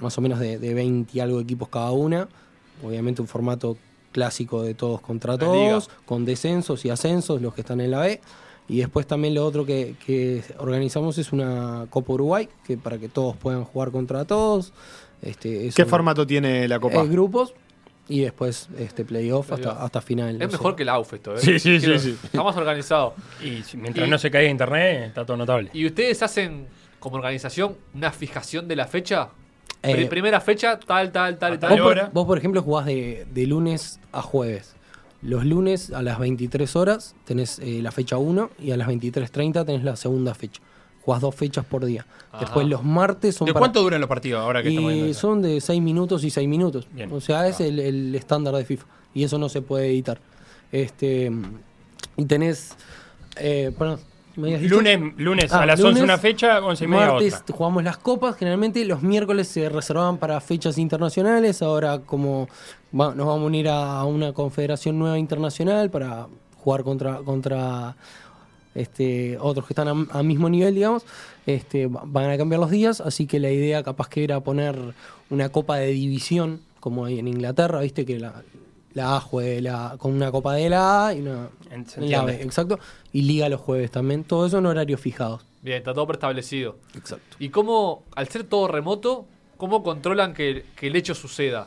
más 0.00 0.16
o 0.18 0.20
menos 0.20 0.38
de, 0.40 0.58
de 0.58 0.74
20 0.74 1.10
y 1.16 1.20
algo 1.20 1.40
equipos 1.40 1.68
cada 1.68 1.90
una. 1.92 2.28
Obviamente 2.84 3.20
un 3.22 3.28
formato 3.28 3.76
clásico 4.12 4.62
de 4.62 4.74
todos 4.74 5.00
contra 5.00 5.36
La 5.36 5.38
liga. 5.52 5.68
todos, 5.70 5.90
con 6.06 6.24
descensos 6.24 6.84
y 6.84 6.90
ascensos, 6.90 7.40
los 7.42 7.54
que 7.54 7.60
están 7.62 7.80
en 7.80 7.90
la 7.90 8.00
B. 8.00 8.20
Y 8.68 8.78
después 8.78 9.06
también 9.06 9.34
lo 9.34 9.46
otro 9.46 9.64
que, 9.64 9.94
que 10.04 10.42
organizamos 10.58 11.16
es 11.18 11.32
una 11.32 11.86
Copa 11.88 12.12
Uruguay, 12.12 12.48
que 12.66 12.76
para 12.76 12.98
que 12.98 13.08
todos 13.08 13.36
puedan 13.36 13.64
jugar 13.64 13.90
contra 13.90 14.24
todos. 14.26 14.72
Este, 15.22 15.66
es 15.68 15.74
¿Qué 15.74 15.82
un- 15.84 15.88
formato 15.88 16.26
tiene 16.26 16.68
la 16.68 16.78
copa? 16.78 17.02
grupos 17.04 17.54
y 18.10 18.20
después 18.20 18.68
este 18.78 19.04
playoff 19.04 19.52
hasta, 19.52 19.62
Playoff. 19.70 19.82
hasta 19.84 20.00
final. 20.00 20.40
Es 20.42 20.52
mejor 20.52 20.76
que 20.76 20.82
el 20.82 20.90
AUF 20.90 21.14
esto, 21.14 21.34
¿eh? 21.34 21.40
Sí, 21.40 21.58
sí, 21.58 21.78
sí, 21.80 21.86
Quiero- 21.86 21.98
sí. 21.98 22.16
Está 22.22 22.42
más 22.42 22.56
organizado. 22.56 23.14
Y 23.42 23.62
mientras 23.76 24.06
Y- 24.06 24.10
no 24.10 24.18
se 24.18 24.30
caiga 24.30 24.50
internet, 24.50 25.08
está 25.08 25.24
todo 25.26 25.36
notable. 25.38 25.70
¿Y 25.72 25.86
ustedes 25.86 26.22
hacen 26.22 26.66
como 27.00 27.16
organización 27.16 27.76
una 27.94 28.12
fijación 28.12 28.68
de 28.68 28.76
la 28.76 28.86
fecha? 28.86 29.30
Eh, 29.82 29.94
Pri- 29.94 30.06
primera 30.06 30.40
fecha, 30.40 30.78
tal, 30.78 31.12
tal, 31.12 31.38
tal 31.38 31.58
tal. 31.58 31.70
Vos 31.70 31.78
por, 31.80 31.90
hora. 31.92 32.10
vos, 32.12 32.26
por 32.26 32.38
ejemplo, 32.38 32.62
jugás 32.62 32.86
de, 32.86 33.26
de 33.32 33.46
lunes 33.46 34.00
a 34.12 34.22
jueves. 34.22 34.74
Los 35.22 35.44
lunes 35.44 35.90
a 35.92 36.02
las 36.02 36.18
23 36.18 36.76
horas 36.76 37.14
tenés 37.24 37.58
eh, 37.60 37.80
la 37.82 37.90
fecha 37.92 38.18
1 38.18 38.50
y 38.60 38.70
a 38.72 38.76
las 38.76 38.88
23.30 38.88 39.64
tenés 39.66 39.84
la 39.84 39.96
segunda 39.96 40.34
fecha. 40.34 40.60
Jugás 41.02 41.20
dos 41.22 41.34
fechas 41.34 41.64
por 41.64 41.84
día. 41.84 42.06
Ajá. 42.30 42.40
Después 42.44 42.66
los 42.68 42.84
martes 42.84 43.34
son 43.36 43.46
¿De 43.46 43.52
para- 43.52 43.60
cuánto 43.62 43.82
duran 43.82 44.00
los 44.00 44.08
partidos 44.08 44.40
ahora 44.42 44.62
que 44.62 44.68
estamos 44.68 44.92
y 44.92 45.10
eso? 45.10 45.20
son 45.20 45.42
de 45.42 45.60
6 45.60 45.80
minutos 45.82 46.22
y 46.24 46.30
6 46.30 46.48
minutos. 46.48 46.86
Bien. 46.92 47.10
O 47.12 47.20
sea, 47.20 47.46
es 47.48 47.60
el, 47.60 47.78
el 47.78 48.14
estándar 48.14 48.54
de 48.54 48.64
FIFA. 48.64 48.86
Y 49.14 49.24
eso 49.24 49.38
no 49.38 49.48
se 49.48 49.62
puede 49.62 49.86
editar. 49.86 50.18
Este 50.70 51.32
y 52.16 52.24
tenés 52.26 52.72
eh, 53.36 53.72
perdón. 53.78 54.00
Lunes, 54.38 55.00
lunes 55.16 55.52
Ah, 55.52 55.62
a 55.62 55.66
las 55.66 55.78
lunes, 55.80 55.94
11 55.96 56.04
una 56.04 56.18
fecha, 56.18 56.64
11 56.64 56.84
y 56.84 56.88
media 56.88 57.06
Martes 57.12 57.34
otra. 57.34 57.54
jugamos 57.56 57.82
las 57.84 57.98
copas, 57.98 58.36
generalmente 58.36 58.84
los 58.84 59.02
miércoles 59.02 59.48
se 59.48 59.68
reservaban 59.68 60.16
para 60.18 60.40
fechas 60.40 60.78
internacionales, 60.78 61.60
ahora 61.62 61.98
como 62.00 62.48
va- 62.94 63.14
nos 63.14 63.26
vamos 63.26 63.42
a 63.42 63.46
unir 63.46 63.68
a, 63.68 64.04
una 64.04 64.32
confederación 64.32 64.98
nueva 64.98 65.18
internacional 65.18 65.90
para 65.90 66.28
jugar 66.56 66.84
contra 66.84 67.16
contra 67.18 67.96
este 68.74 69.36
otros 69.40 69.66
que 69.66 69.72
están 69.72 69.88
a, 69.88 70.18
a 70.18 70.22
mismo 70.22 70.48
nivel, 70.48 70.74
digamos, 70.74 71.04
este 71.46 71.86
va- 71.86 72.02
van 72.04 72.30
a 72.30 72.36
cambiar 72.36 72.60
los 72.60 72.70
días, 72.70 73.00
así 73.00 73.26
que 73.26 73.40
la 73.40 73.50
idea 73.50 73.82
capaz 73.82 74.08
que 74.08 74.22
era 74.24 74.40
poner 74.40 74.76
una 75.30 75.48
copa 75.48 75.76
de 75.76 75.88
división 75.88 76.60
como 76.80 77.04
hay 77.06 77.18
en 77.18 77.26
Inglaterra, 77.28 77.80
viste 77.80 78.04
que 78.06 78.18
la 78.20 78.42
la 78.98 79.16
A 79.16 79.20
juegue 79.20 79.62
la, 79.62 79.96
con 79.98 80.12
una 80.12 80.30
copa 80.30 80.52
de 80.54 80.68
la 80.68 81.06
A 81.08 81.14
y 81.14 81.20
una 81.22 81.48
En- 81.70 81.86
se 81.88 82.00
la 82.02 82.22
B, 82.24 82.32
entiende. 82.32 82.44
exacto, 82.44 82.78
y 83.12 83.22
liga 83.22 83.48
los 83.48 83.60
jueves 83.62 83.90
también, 83.90 84.22
todo 84.24 84.46
eso 84.46 84.58
en 84.58 84.66
horarios 84.66 85.00
fijados. 85.00 85.42
Bien, 85.62 85.78
está 85.78 85.92
todo 85.94 86.06
preestablecido. 86.06 86.76
Exacto. 86.94 87.36
¿Y 87.38 87.48
cómo, 87.48 88.04
al 88.14 88.28
ser 88.28 88.44
todo 88.44 88.68
remoto, 88.68 89.26
cómo 89.56 89.82
controlan 89.82 90.34
que, 90.34 90.64
que 90.76 90.86
el 90.88 90.96
hecho 90.96 91.14
suceda? 91.14 91.66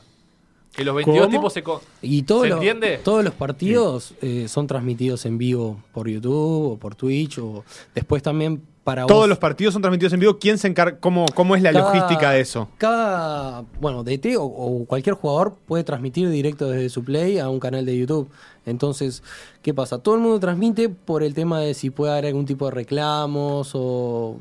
Que 0.73 0.85
los 0.85 0.95
22 0.95 1.25
¿Cómo? 1.25 1.37
tipos 1.37 1.51
se... 1.53 1.63
Y 2.01 2.21
todos 2.23 2.43
¿Se 2.43 2.47
los- 2.49 2.57
entiende? 2.59 2.99
todos 3.03 3.25
los 3.25 3.33
partidos 3.33 4.13
eh, 4.21 4.47
son 4.47 4.67
transmitidos 4.67 5.25
en 5.25 5.37
vivo 5.37 5.83
por 5.91 6.07
YouTube 6.07 6.71
o 6.73 6.77
por 6.77 6.95
Twitch 6.95 7.39
o 7.39 7.65
después 7.93 8.23
también 8.23 8.61
para 8.83 9.05
Todos 9.05 9.21
vos- 9.21 9.29
los 9.29 9.37
partidos 9.37 9.73
son 9.73 9.81
transmitidos 9.81 10.13
en 10.13 10.19
vivo. 10.19 10.39
¿Quién 10.39 10.57
se 10.57 10.67
encarga? 10.67 10.97
¿Cómo, 10.99 11.25
cómo 11.35 11.55
es 11.55 11.61
la 11.61 11.71
cada- 11.71 11.85
logística 11.93 12.31
de 12.31 12.41
eso? 12.41 12.67
Cada, 12.77 13.63
bueno, 13.79 14.03
DT 14.03 14.37
o, 14.37 14.43
o 14.43 14.85
cualquier 14.85 15.15
jugador 15.15 15.55
puede 15.67 15.83
transmitir 15.83 16.29
directo 16.29 16.69
desde 16.69 16.89
su 16.89 17.03
play 17.03 17.37
a 17.39 17.47
un 17.49 17.59
canal 17.59 17.85
de 17.85 17.97
YouTube. 17.97 18.29
Entonces, 18.65 19.21
¿qué 19.61 19.73
pasa? 19.73 19.99
Todo 19.99 20.15
el 20.15 20.21
mundo 20.21 20.39
transmite 20.39 20.89
por 20.89 21.21
el 21.23 21.33
tema 21.33 21.59
de 21.59 21.73
si 21.73 21.89
puede 21.89 22.11
haber 22.13 22.25
algún 22.27 22.45
tipo 22.45 22.65
de 22.65 22.71
reclamos 22.71 23.71
o 23.75 24.37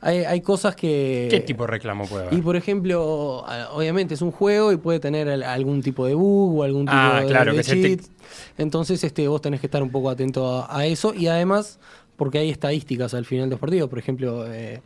hay, 0.00 0.18
hay 0.18 0.40
cosas 0.42 0.76
que 0.76 1.26
¿Qué 1.30 1.40
tipo 1.40 1.64
de 1.64 1.68
reclamo 1.72 2.06
puede 2.06 2.26
haber? 2.26 2.38
Y 2.38 2.42
por 2.42 2.56
ejemplo, 2.56 3.44
obviamente 3.72 4.14
es 4.14 4.22
un 4.22 4.30
juego 4.32 4.70
y 4.72 4.76
puede 4.76 5.00
tener 5.00 5.28
al- 5.28 5.42
algún 5.42 5.82
tipo 5.82 6.06
de 6.06 6.14
bug 6.14 6.58
o 6.58 6.62
algún 6.62 6.82
tipo 6.86 6.96
Ah, 6.96 7.20
de, 7.22 7.26
claro, 7.26 7.52
de 7.54 7.62
que 7.62 7.96
te-. 7.96 8.00
Entonces, 8.58 9.02
este, 9.02 9.26
vos 9.28 9.40
tenés 9.40 9.60
que 9.60 9.66
estar 9.66 9.82
un 9.82 9.90
poco 9.90 10.08
atento 10.10 10.46
a, 10.62 10.76
a 10.78 10.86
eso 10.86 11.14
y 11.14 11.26
además, 11.26 11.78
porque 12.18 12.36
hay 12.38 12.50
estadísticas 12.50 13.14
al 13.14 13.24
final 13.24 13.46
de 13.46 13.52
los 13.52 13.60
partidos, 13.60 13.88
por 13.88 13.98
ejemplo, 13.98 14.44
eh, 14.52 14.82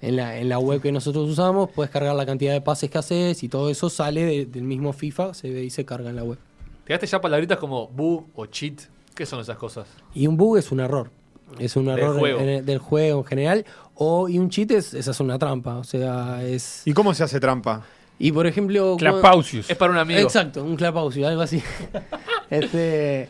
en, 0.00 0.16
la, 0.16 0.36
en 0.38 0.48
la 0.48 0.58
web 0.58 0.80
que 0.82 0.90
nosotros 0.90 1.28
usamos, 1.30 1.70
puedes 1.70 1.92
cargar 1.92 2.16
la 2.16 2.26
cantidad 2.26 2.52
de 2.54 2.60
pases 2.62 2.90
que 2.90 2.98
haces 2.98 3.42
y 3.44 3.48
todo 3.48 3.70
eso 3.70 3.88
sale 3.88 4.24
de- 4.24 4.46
del 4.46 4.62
mismo 4.64 4.92
FIFA, 4.92 5.34
se 5.34 5.50
ve 5.50 5.62
y 5.62 5.70
se 5.70 5.84
carga 5.84 6.10
en 6.10 6.16
la 6.16 6.24
web. 6.24 6.38
¿Tiraste 6.84 7.06
ya 7.06 7.20
palabritas 7.20 7.58
como 7.58 7.86
bug 7.86 8.26
o 8.34 8.46
cheat? 8.46 8.80
¿Qué 9.14 9.24
son 9.26 9.38
esas 9.40 9.56
cosas? 9.58 9.86
Y 10.14 10.26
un 10.26 10.36
bug 10.36 10.56
es 10.56 10.72
un 10.72 10.80
error. 10.80 11.10
Es 11.58 11.76
un 11.76 11.88
error 11.88 12.14
en- 12.14 12.18
juego. 12.18 12.40
en- 12.40 12.64
del 12.64 12.78
juego 12.78 13.18
en 13.20 13.24
general. 13.26 13.66
O, 13.94 14.28
y 14.28 14.38
un 14.38 14.48
cheat 14.48 14.70
es, 14.70 14.94
esa 14.94 15.10
es 15.10 15.20
una 15.20 15.38
trampa. 15.38 15.76
O 15.76 15.84
sea, 15.84 16.42
es. 16.42 16.82
¿Y 16.86 16.92
cómo 16.94 17.12
se 17.12 17.22
hace 17.24 17.38
trampa? 17.38 17.84
Y 18.18 18.32
por 18.32 18.46
ejemplo. 18.46 18.96
Clapausius. 18.98 19.68
Es 19.68 19.76
para 19.76 19.92
un 19.92 19.98
amigo. 19.98 20.20
Exacto, 20.20 20.62
un 20.64 20.76
clapaucio, 20.76 21.26
algo 21.28 21.42
así. 21.42 21.62
este, 22.50 23.28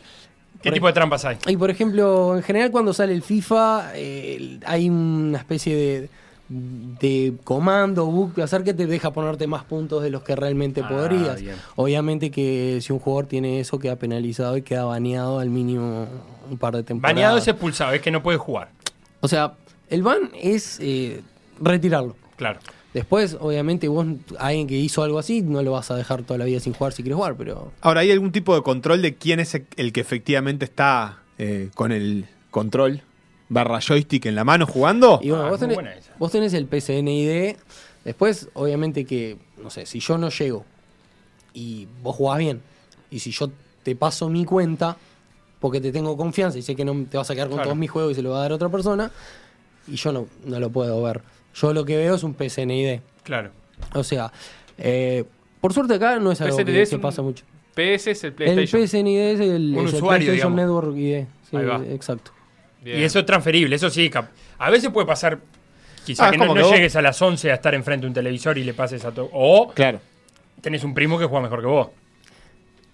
¿Qué 0.61 0.69
por 0.69 0.73
tipo 0.75 0.87
de 0.87 0.93
trampas 0.93 1.25
hay? 1.25 1.37
Y 1.47 1.57
por 1.57 1.69
ejemplo, 1.69 2.35
en 2.37 2.43
general 2.43 2.71
cuando 2.71 2.93
sale 2.93 3.13
el 3.13 3.21
FIFA, 3.23 3.91
eh, 3.95 4.59
hay 4.65 4.89
una 4.89 5.37
especie 5.39 5.75
de, 5.75 6.09
de 6.99 7.33
comando, 7.43 8.31
hacer 8.43 8.63
que 8.63 8.73
te 8.73 8.85
deja 8.85 9.11
ponerte 9.11 9.47
más 9.47 9.63
puntos 9.63 10.03
de 10.03 10.09
los 10.09 10.23
que 10.23 10.35
realmente 10.35 10.81
Ah, 10.83 10.89
podrías. 10.89 11.41
bien. 11.41 11.55
Obviamente 11.75 12.29
que 12.31 12.79
si 12.81 12.91
un 12.93 12.99
jugador 12.99 13.25
tiene 13.27 13.59
eso, 13.59 13.79
queda 13.79 13.95
penalizado 13.95 14.57
y 14.57 14.61
queda 14.61 14.83
baneado 14.85 15.39
al 15.39 15.49
mínimo 15.49 16.07
un 16.49 16.57
par 16.57 16.75
de 16.75 16.83
temporadas. 16.83 17.15
Baneado 17.15 17.37
es 17.37 17.47
expulsado, 17.47 17.93
es 17.93 18.01
que 18.01 18.11
no 18.11 18.21
puede 18.21 18.37
jugar. 18.37 18.69
O 19.21 19.27
sea, 19.27 19.53
el 19.89 20.03
ban 20.03 20.29
es 20.39 20.77
eh, 20.81 21.21
retirarlo. 21.61 22.15
Claro. 22.35 22.59
Después, 22.93 23.37
obviamente, 23.39 23.87
vos, 23.87 24.05
alguien 24.37 24.67
que 24.67 24.75
hizo 24.75 25.01
algo 25.03 25.17
así, 25.19 25.41
no 25.41 25.61
lo 25.63 25.71
vas 25.71 25.91
a 25.91 25.95
dejar 25.95 26.23
toda 26.23 26.37
la 26.37 26.45
vida 26.45 26.59
sin 26.59 26.73
jugar 26.73 26.91
si 26.91 27.03
quieres 27.03 27.15
jugar, 27.15 27.35
pero 27.37 27.71
Ahora, 27.81 28.01
¿hay 28.01 28.11
algún 28.11 28.31
tipo 28.33 28.53
de 28.53 28.61
control 28.63 29.01
de 29.01 29.15
quién 29.15 29.39
es 29.39 29.55
el 29.77 29.93
que 29.93 30.01
efectivamente 30.01 30.65
está 30.65 31.19
eh, 31.37 31.69
con 31.73 31.91
el 31.93 32.25
control 32.49 33.01
barra 33.47 33.79
joystick 33.79 34.25
en 34.25 34.35
la 34.35 34.43
mano 34.43 34.65
jugando? 34.67 35.19
Y 35.23 35.29
bueno, 35.29 35.45
Ah, 35.45 35.49
vos, 35.49 35.59
tenés, 35.59 35.77
vos 36.19 36.31
tenés 36.31 36.53
el 36.53 36.65
PCNID. 36.67 37.55
Después, 38.03 38.49
obviamente 38.55 39.05
que, 39.05 39.37
no 39.63 39.69
sé, 39.69 39.85
si 39.85 39.99
yo 40.01 40.17
no 40.17 40.29
llego 40.29 40.65
y 41.53 41.87
vos 42.03 42.15
jugás 42.15 42.39
bien, 42.39 42.61
y 43.09 43.19
si 43.19 43.31
yo 43.31 43.49
te 43.83 43.95
paso 43.95 44.27
mi 44.27 44.43
cuenta, 44.43 44.97
porque 45.61 45.79
te 45.79 45.91
tengo 45.93 46.17
confianza 46.17 46.57
y 46.57 46.61
sé 46.61 46.75
que 46.75 46.83
no 46.83 47.05
te 47.09 47.17
vas 47.17 47.29
a 47.29 47.35
quedar 47.35 47.47
con 47.47 47.57
Claro. 47.57 47.69
todos 47.69 47.77
mis 47.77 47.89
juegos 47.91 48.11
y 48.13 48.15
se 48.15 48.21
lo 48.21 48.31
va 48.31 48.37
a 48.39 48.41
dar 48.41 48.51
a 48.51 48.55
otra 48.55 48.69
persona, 48.69 49.11
y 49.87 49.95
yo 49.95 50.11
no, 50.11 50.27
no 50.45 50.59
lo 50.59 50.69
puedo 50.69 51.01
ver. 51.03 51.21
Yo 51.53 51.73
lo 51.73 51.85
que 51.85 51.97
veo 51.97 52.15
es 52.15 52.23
un 52.23 52.33
PCNID. 52.33 52.99
Claro. 53.23 53.51
O 53.93 54.03
sea, 54.03 54.31
eh, 54.77 55.23
por 55.59 55.73
suerte 55.73 55.95
acá 55.95 56.17
no 56.19 56.31
es 56.31 56.41
algo 56.41 56.55
PCNID 56.57 56.73
que 56.73 56.81
es 56.83 56.89
se 56.89 56.95
un 56.95 57.01
pasa 57.01 57.21
mucho. 57.21 57.43
PS 57.73 58.07
es 58.11 58.23
el 58.23 58.29
El 58.29 58.33
PlayStation. 58.35 58.81
PCNID 58.83 59.19
es 59.19 59.39
el, 59.39 59.75
Un 59.77 59.85
es 59.87 59.93
el 59.93 59.95
usuario, 59.95 60.25
PlayStation 60.27 60.55
digamos. 60.55 60.55
Network 60.83 60.97
ID. 60.97 61.25
Sí, 61.49 61.57
Ahí 61.57 61.65
va. 61.65 61.81
exacto. 61.93 62.31
Bien. 62.81 62.99
Y 62.99 63.03
eso 63.03 63.19
es 63.19 63.25
transferible, 63.25 63.75
eso 63.75 63.89
sí. 63.89 64.09
cap- 64.09 64.29
A 64.57 64.69
veces 64.69 64.89
puede 64.89 65.05
pasar, 65.07 65.39
quizá 66.05 66.27
Ah, 66.27 66.31
que 66.31 66.37
no, 66.37 66.43
como 66.47 66.55
no 66.55 66.61
que 66.61 66.67
vos- 66.67 66.75
llegues 66.75 66.95
a 66.95 67.01
las 67.01 67.21
11 67.21 67.51
a 67.51 67.55
estar 67.55 67.73
enfrente 67.75 68.01
de 68.05 68.07
un 68.07 68.13
televisor 68.13 68.57
y 68.57 68.63
le 68.63 68.73
pases 68.73 69.05
a 69.05 69.11
todo. 69.11 69.29
O 69.33 69.71
Claro. 69.73 69.99
tenés 70.61 70.83
un 70.83 70.93
primo 70.93 71.17
que 71.19 71.25
juega 71.25 71.43
mejor 71.43 71.61
que 71.61 71.67
vos. 71.67 71.89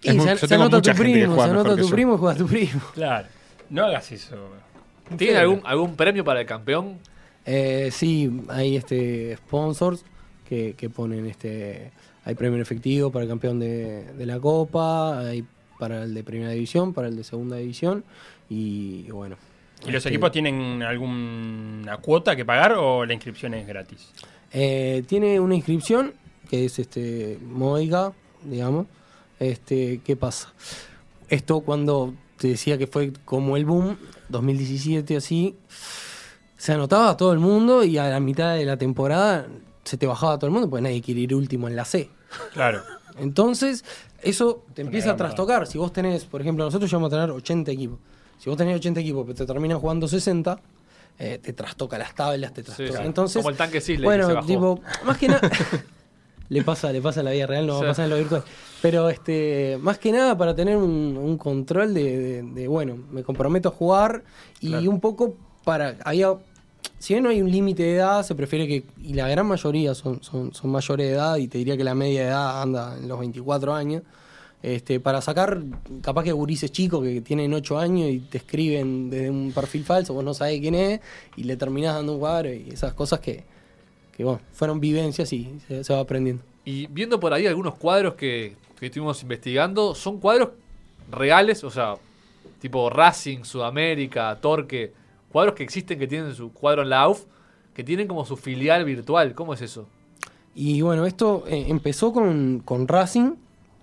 Y 0.03 0.11
muy- 0.13 0.27
se, 0.27 0.35
yo 0.35 0.47
se 0.47 0.55
anota 0.55 0.81
tu 0.81 0.89
que 0.91 0.95
primo, 0.95 1.35
se 1.35 1.49
anota 1.49 1.69
que 1.75 1.81
tu 1.81 1.87
yo. 1.87 1.93
primo 1.95 2.15
y 2.15 2.17
juega 2.17 2.37
tu 2.37 2.45
primo. 2.47 2.81
Claro. 2.93 3.27
No 3.69 3.85
hagas 3.85 4.11
eso. 4.11 4.35
¿Tienen 5.17 5.37
algún, 5.37 5.61
algún 5.65 5.95
premio 5.95 6.23
para 6.25 6.41
el 6.41 6.45
campeón? 6.45 6.99
Eh, 7.47 7.89
sí, 7.91 8.41
hay 8.49 8.75
este 8.75 9.35
sponsors 9.37 10.03
que, 10.47 10.75
que 10.77 10.89
ponen 10.89 11.25
este. 11.25 11.91
Hay 12.25 12.35
premio 12.35 12.57
en 12.57 12.61
efectivo 12.61 13.09
para 13.09 13.23
el 13.23 13.29
campeón 13.29 13.57
de, 13.59 14.03
de 14.13 14.25
la 14.25 14.39
Copa, 14.39 15.19
hay 15.19 15.45
para 15.79 16.03
el 16.03 16.13
de 16.13 16.23
Primera 16.23 16.51
División, 16.51 16.93
para 16.93 17.07
el 17.07 17.15
de 17.15 17.23
Segunda 17.23 17.55
División 17.55 18.03
y, 18.49 19.05
y 19.07 19.11
bueno. 19.11 19.37
¿Y 19.83 19.87
los 19.87 19.95
este, 19.95 20.09
equipos 20.09 20.31
tienen 20.31 20.83
alguna 20.83 21.97
cuota 21.97 22.35
que 22.35 22.43
pagar 22.43 22.73
o 22.73 23.05
la 23.05 23.13
inscripción 23.13 23.53
es 23.53 23.65
gratis? 23.65 24.11
eh, 24.51 25.03
tiene 25.07 25.39
una 25.39 25.55
inscripción 25.55 26.13
que 26.49 26.65
es 26.65 26.79
este 26.79 27.37
módica, 27.41 28.13
digamos. 28.43 28.87
Este, 29.39 30.01
¿qué 30.03 30.15
pasa? 30.15 30.53
Esto 31.29 31.61
cuando 31.61 32.13
te 32.37 32.49
decía 32.49 32.77
que 32.77 32.87
fue 32.87 33.13
como 33.25 33.57
el 33.57 33.65
boom, 33.65 33.97
2017 34.29 35.17
así, 35.17 35.55
se 36.57 36.73
anotaba 36.73 37.11
a 37.11 37.17
todo 37.17 37.31
el 37.33 37.39
mundo 37.39 37.83
y 37.83 37.97
a 37.97 38.09
la 38.09 38.19
mitad 38.19 38.55
de 38.55 38.65
la 38.65 38.77
temporada 38.77 39.47
se 39.83 39.95
te 39.97 40.05
bajaba 40.07 40.37
todo 40.37 40.47
el 40.47 40.51
mundo 40.53 40.69
porque 40.69 40.81
nadie 40.83 41.01
quiere 41.01 41.21
ir 41.21 41.33
último 41.35 41.67
en 41.67 41.75
la 41.75 41.85
C. 41.85 42.09
Claro. 42.53 42.81
Entonces, 43.19 43.85
eso 44.21 44.65
te 44.73 44.81
empieza 44.81 45.11
a 45.11 45.15
trastocar. 45.15 45.65
Si 45.67 45.77
vos 45.77 45.93
tenés, 45.93 46.25
por 46.25 46.41
ejemplo, 46.41 46.65
nosotros 46.65 46.89
llegamos 46.91 47.11
a 47.13 47.15
tener 47.15 47.31
80 47.31 47.71
equipos. 47.71 47.99
Si 48.37 48.49
vos 48.49 48.57
tenés 48.57 48.75
80 48.75 48.99
equipos, 48.99 49.23
pero 49.25 49.35
te 49.35 49.45
terminan 49.45 49.79
jugando 49.79 50.07
60, 50.07 50.59
eh, 51.19 51.39
te 51.41 51.53
trastoca 51.53 51.97
las 51.97 52.13
tablas, 52.13 52.53
te 52.53 52.63
trastoca. 52.63 52.91
sí. 52.99 53.03
Entonces, 53.03 53.37
Como 53.41 53.49
el 53.49 53.57
tanque 53.57 53.79
Sisley 53.81 53.97
que 53.99 54.03
bueno, 54.05 54.27
se 54.27 54.33
bajó. 54.33 54.47
tipo, 54.47 54.81
más 55.05 55.17
que 55.17 55.27
nada 55.29 55.41
le 56.49 56.63
pasa, 56.63 56.91
le 56.91 57.01
pasa 57.01 57.21
en 57.21 57.25
la 57.25 57.31
vida 57.31 57.47
real, 57.47 57.65
no 57.67 57.73
va 57.79 57.85
a 57.85 57.87
pasar 57.89 58.05
en 58.05 58.11
lo 58.11 58.17
virtual. 58.17 58.43
Pero 58.81 59.09
este, 59.09 59.77
más 59.81 59.97
que 59.97 60.11
nada 60.11 60.37
para 60.37 60.53
tener 60.55 60.77
un, 60.77 61.17
un 61.17 61.37
control 61.37 61.93
de, 61.93 62.17
de- 62.17 62.43
de, 62.43 62.67
bueno, 62.67 62.97
me 63.11 63.23
comprometo 63.23 63.69
a 63.69 63.71
jugar 63.71 64.23
y 64.59 64.69
Claro. 64.69 64.89
un 64.91 64.99
poco 64.99 65.35
para 65.67 65.97
había 66.05 66.33
si 66.97 67.13
bien 67.13 67.25
no 67.25 67.29
hay 67.29 67.41
un 67.41 67.51
límite 67.51 67.83
de 67.83 67.95
edad, 67.95 68.23
se 68.23 68.35
prefiere 68.35 68.65
que, 68.69 68.85
y 69.03 69.13
la 69.15 69.27
gran 69.27 69.45
mayoría 69.45 69.93
son, 69.93 70.23
son, 70.23 70.53
mayores 70.63 71.07
de 71.07 71.13
edad, 71.13 71.35
y 71.35 71.49
te 71.49 71.57
diría 71.57 71.75
que 71.75 71.83
la 71.83 71.93
media 71.93 72.21
de 72.21 72.27
edad 72.29 72.61
anda 72.61 72.95
en 72.97 73.09
los 73.09 73.19
24 73.19 73.73
años, 73.73 74.01
este, 74.63 75.01
para 75.01 75.21
sacar 75.21 75.61
capaz 76.01 76.23
que 76.23 76.31
gurises 76.31 76.71
chicos 76.71 77.03
que 77.03 77.19
tienen 77.19 77.53
8 77.53 77.77
años 77.77 78.09
y 78.09 78.19
te 78.19 78.37
escriben 78.37 79.09
desde 79.09 79.29
un 79.29 79.51
perfil 79.51 79.83
falso, 79.83 80.13
vos 80.13 80.23
no 80.23 80.33
sabés 80.33 80.61
quién 80.61 80.73
es, 80.73 81.01
y 81.35 81.43
le 81.43 81.57
terminás 81.57 81.95
dando 81.95 82.13
un 82.13 82.19
cuadro 82.19 82.53
y 82.53 82.69
esas 82.71 82.93
cosas 82.93 83.19
que, 83.19 83.43
que 84.15 84.23
bueno, 84.23 84.39
fueron 84.53 84.79
vivencias 84.79 85.33
y 85.33 85.59
se, 85.67 85.83
se 85.83 85.93
va 85.93 85.99
aprendiendo. 85.99 86.43
Y 86.63 86.87
viendo 86.87 87.19
por 87.19 87.33
ahí 87.33 87.45
algunos 87.45 87.75
cuadros 87.75 88.13
que, 88.13 88.55
que 88.79 88.85
estuvimos 88.85 89.21
investigando, 89.21 89.93
son 89.93 90.19
cuadros 90.19 90.51
reales, 91.11 91.65
o 91.65 91.69
sea, 91.69 91.95
tipo 92.61 92.89
Racing, 92.89 93.43
Sudamérica, 93.43 94.37
Torque, 94.41 94.93
cuadros 95.31 95.55
que 95.55 95.63
existen 95.63 95.99
que 95.99 96.07
tienen 96.07 96.33
su 96.33 96.51
cuadro 96.51 96.81
en 96.83 96.89
la 96.89 97.01
AUF, 97.01 97.23
que 97.73 97.83
tienen 97.83 98.07
como 98.07 98.25
su 98.25 98.37
filial 98.37 98.85
virtual. 98.85 99.33
¿Cómo 99.35 99.53
es 99.53 99.61
eso? 99.61 99.87
Y 100.55 100.81
bueno, 100.81 101.05
esto 101.05 101.43
eh, 101.47 101.65
empezó 101.67 102.11
con, 102.11 102.61
con 102.65 102.87
Racing, 102.87 103.33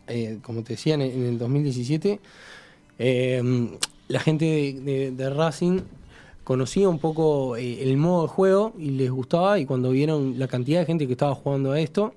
eh, 0.09 0.39
como 0.43 0.63
te 0.65 0.73
decía, 0.75 0.95
en, 0.95 1.03
el- 1.03 1.13
en 1.13 1.27
el 1.27 1.39
2017. 1.39 2.21
Eh, 2.99 3.69
la 4.09 4.21
gente 4.21 4.45
de, 4.45 4.73
de- 4.81 5.11
de 5.13 5.31
Racing 5.31 5.81
conocía 6.43 6.89
un 6.89 6.99
poco 6.99 7.57
eh, 7.57 7.83
el 7.83 7.97
modo 7.97 8.23
de 8.23 8.29
juego 8.29 8.73
y 8.79 8.91
les 8.91 9.11
gustaba. 9.11 9.59
Y 9.59 9.67
cuando 9.67 9.91
vieron 9.91 10.39
la 10.39 10.49
cantidad 10.49 10.81
de 10.81 10.87
gente 10.87 11.07
que 11.07 11.13
estaba 11.13 11.35
jugando 11.35 11.73
a 11.73 11.81
esto, 11.81 12.13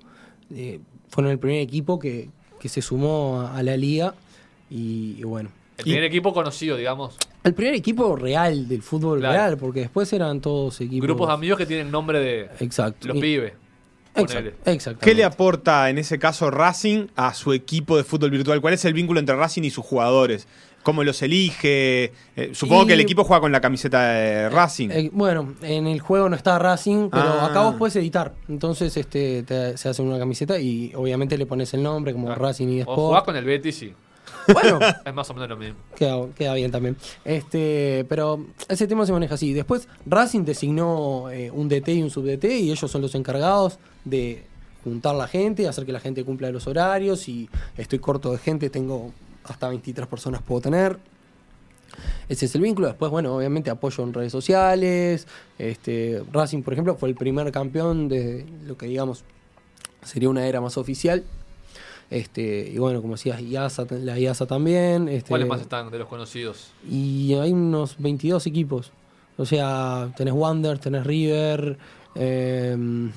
fueron 1.08 1.30
el 1.32 1.38
primer 1.38 1.60
equipo 1.60 1.98
que, 1.98 2.28
que 2.60 2.68
se 2.68 2.82
sumó 2.82 3.40
a, 3.40 3.56
a 3.56 3.62
la 3.62 3.76
liga. 3.76 4.14
Y, 4.70 5.16
y 5.18 5.22
bueno, 5.22 5.50
El 5.78 5.84
primer 5.84 6.04
equipo 6.04 6.32
conocido, 6.34 6.76
digamos. 6.76 7.16
El 7.48 7.54
primer 7.54 7.74
equipo 7.74 8.14
real 8.16 8.68
del 8.68 8.82
fútbol 8.82 9.18
Claro. 9.20 9.34
real, 9.34 9.56
porque 9.58 9.80
después 9.80 10.12
eran 10.12 10.40
todos 10.40 10.80
equipos. 10.80 11.06
Grupos 11.06 11.28
de 11.28 11.34
amigos 11.34 11.58
que 11.58 11.66
tienen 11.66 11.90
nombre 11.90 12.20
de 12.20 12.48
Exacto. 12.60 13.08
los 13.08 13.16
Y- 13.16 13.20
pibes. 13.20 13.52
Exacto. 14.14 14.98
¿Qué 15.00 15.14
le 15.14 15.24
aporta 15.24 15.88
en 15.90 15.98
ese 15.98 16.18
caso 16.18 16.50
Racing 16.50 17.06
a 17.16 17.34
su 17.34 17.52
equipo 17.52 17.96
de 17.96 18.04
fútbol 18.04 18.30
virtual? 18.30 18.60
¿Cuál 18.60 18.74
es 18.74 18.84
el 18.84 18.92
vínculo 18.92 19.20
entre 19.20 19.36
Racing 19.36 19.62
y 19.62 19.70
sus 19.70 19.84
jugadores? 19.84 20.48
¿Cómo 20.82 21.04
los 21.04 21.20
elige? 21.22 22.12
Eh, 22.36 22.50
supongo 22.52 22.84
Y- 22.84 22.86
que 22.88 22.92
el 22.94 23.00
equipo 23.00 23.22
juega 23.24 23.40
con 23.40 23.52
la 23.52 23.60
camiseta 23.60 24.10
de 24.12 24.48
Racing. 24.48 24.88
Eh, 24.90 25.10
bueno, 25.12 25.54
en 25.62 25.86
el 25.86 26.00
juego 26.00 26.28
no 26.28 26.36
está 26.36 26.58
Racing, 26.58 27.10
pero 27.10 27.22
Ah. 27.24 27.46
acá 27.46 27.60
vos 27.62 27.74
puedes 27.76 27.94
editar. 27.96 28.34
Entonces 28.48 28.96
este 28.96 29.42
te- 29.42 29.76
se 29.76 29.88
hace 29.88 30.02
una 30.02 30.18
camiseta 30.18 30.58
y 30.58 30.92
obviamente 30.94 31.36
le 31.36 31.46
pones 31.46 31.72
el 31.74 31.82
nombre 31.82 32.12
como 32.12 32.26
Claro. 32.26 32.42
Racing 32.42 32.68
y 32.68 32.80
O 32.82 32.84
jugás 32.86 33.18
Sport. 33.20 33.24
con 33.26 33.36
el 33.36 33.44
Betis 33.44 33.82
y 33.82 33.94
Bueno, 34.52 34.78
es 35.04 35.14
más 35.14 35.28
o 35.30 35.34
menos 35.34 35.48
lo 35.48 35.56
mismo. 35.56 35.76
queda, 35.96 36.26
queda 36.34 36.54
bien 36.54 36.70
también. 36.70 36.96
Este, 37.24 38.06
pero 38.08 38.44
ese 38.68 38.86
tema 38.86 39.06
se 39.06 39.12
maneja 39.12 39.34
así. 39.34 39.52
Después 39.52 39.88
Racing 40.06 40.44
designó 40.44 41.30
eh, 41.30 41.50
un 41.50 41.68
DT 41.68 41.88
y 41.88 42.02
un 42.02 42.10
sub-DT 42.10 42.44
y 42.44 42.70
ellos 42.70 42.90
son 42.90 43.02
los 43.02 43.14
encargados 43.14 43.78
de 44.04 44.44
juntar 44.84 45.14
la 45.14 45.28
gente, 45.28 45.68
hacer 45.68 45.84
que 45.84 45.92
la 45.92 46.00
gente 46.00 46.24
cumpla 46.24 46.50
los 46.50 46.66
horarios 46.66 47.28
y 47.28 47.48
estoy 47.76 47.98
corto 47.98 48.32
de 48.32 48.38
gente, 48.38 48.70
tengo 48.70 49.12
hasta 49.44 49.68
23 49.68 50.06
personas 50.06 50.42
puedo 50.42 50.60
tener. 50.60 50.98
Ese 52.28 52.46
es 52.46 52.54
el 52.54 52.62
vínculo. 52.62 52.86
Después, 52.86 53.10
bueno, 53.10 53.34
obviamente 53.34 53.70
apoyo 53.70 54.04
en 54.04 54.12
redes 54.12 54.32
sociales. 54.32 55.26
Este, 55.58 56.22
Racing, 56.32 56.62
por 56.62 56.74
ejemplo, 56.74 56.96
fue 56.96 57.08
el 57.08 57.14
primer 57.14 57.50
campeón 57.50 58.08
de 58.08 58.46
lo 58.66 58.76
que 58.76 58.86
digamos 58.86 59.24
sería 60.02 60.28
una 60.28 60.46
era 60.46 60.60
más 60.60 60.76
oficial. 60.76 61.24
Este, 62.10 62.70
y 62.72 62.78
bueno, 62.78 63.02
como 63.02 63.14
decías, 63.14 63.40
IASA, 63.42 63.86
la 63.90 64.18
IASA 64.18 64.46
también. 64.46 65.08
Este, 65.08 65.28
¿Cuáles 65.28 65.46
más 65.48 65.60
están 65.60 65.90
de 65.90 65.98
los 65.98 66.08
conocidos? 66.08 66.70
Y 66.88 67.34
hay 67.34 67.52
unos 67.52 67.96
22 67.98 68.46
equipos. 68.46 68.92
O 69.36 69.44
sea, 69.44 70.08
tenés 70.16 70.34
Wander, 70.34 70.78
tenés 70.78 71.06
River. 71.06 71.78
em, 72.14 73.12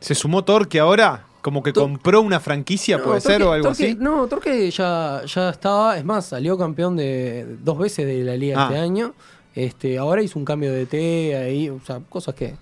¿Se 0.00 0.14
sumó 0.14 0.44
Torque 0.44 0.78
ahora? 0.78 1.24
¿Como 1.40 1.62
que 1.62 1.72
Tor- 1.72 1.82
compró 1.84 2.20
una 2.20 2.38
franquicia, 2.38 2.98
no, 2.98 3.04
puede 3.04 3.20
ser, 3.20 3.42
o 3.42 3.50
algo 3.52 3.68
Torque- 3.70 3.84
así? 3.90 3.96
No, 3.98 4.26
Torque 4.28 4.70
ya, 4.70 5.22
ya 5.26 5.50
estaba. 5.50 5.96
Es 5.98 6.04
más, 6.04 6.26
salió 6.26 6.56
campeón 6.58 6.96
de 6.96 7.56
dos 7.64 7.78
veces 7.78 8.06
de 8.06 8.22
la 8.22 8.36
liga 8.36 8.62
Ah. 8.62 8.68
este 8.68 8.78
año. 8.78 9.14
Este, 9.54 9.98
ahora 9.98 10.22
hizo 10.22 10.38
un 10.38 10.44
cambio 10.44 10.72
de 10.72 10.86
T 10.86 11.36
ahí, 11.36 11.68
o 11.68 11.80
sea, 11.84 12.00
cosas 12.08 12.34
que. 12.34 12.54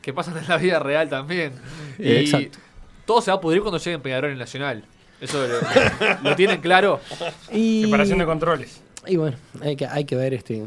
Que 0.00 0.12
pasan 0.12 0.36
en 0.38 0.48
la 0.48 0.56
vida 0.56 0.80
real 0.80 1.08
también. 1.08 1.52
Y 1.98 2.02
Eh, 2.08 2.20
exacto. 2.22 2.58
Todo 3.04 3.20
se 3.20 3.30
va 3.30 3.36
a 3.36 3.40
pudrir 3.40 3.62
cuando 3.62 3.78
llegue 3.78 3.94
en 3.94 4.02
Peñarol 4.02 4.32
en 4.32 4.38
Nacional. 4.38 4.84
Eso 5.20 5.46
lo, 5.46 6.28
lo 6.30 6.36
tienen 6.36 6.60
claro. 6.60 7.00
Y, 7.52 7.84
Separación 7.84 8.18
de 8.18 8.26
controles. 8.26 8.80
y 9.06 9.16
bueno, 9.16 9.36
hay 9.60 9.76
que, 9.76 9.86
hay 9.86 10.04
que 10.04 10.16
ver 10.16 10.34
este 10.34 10.64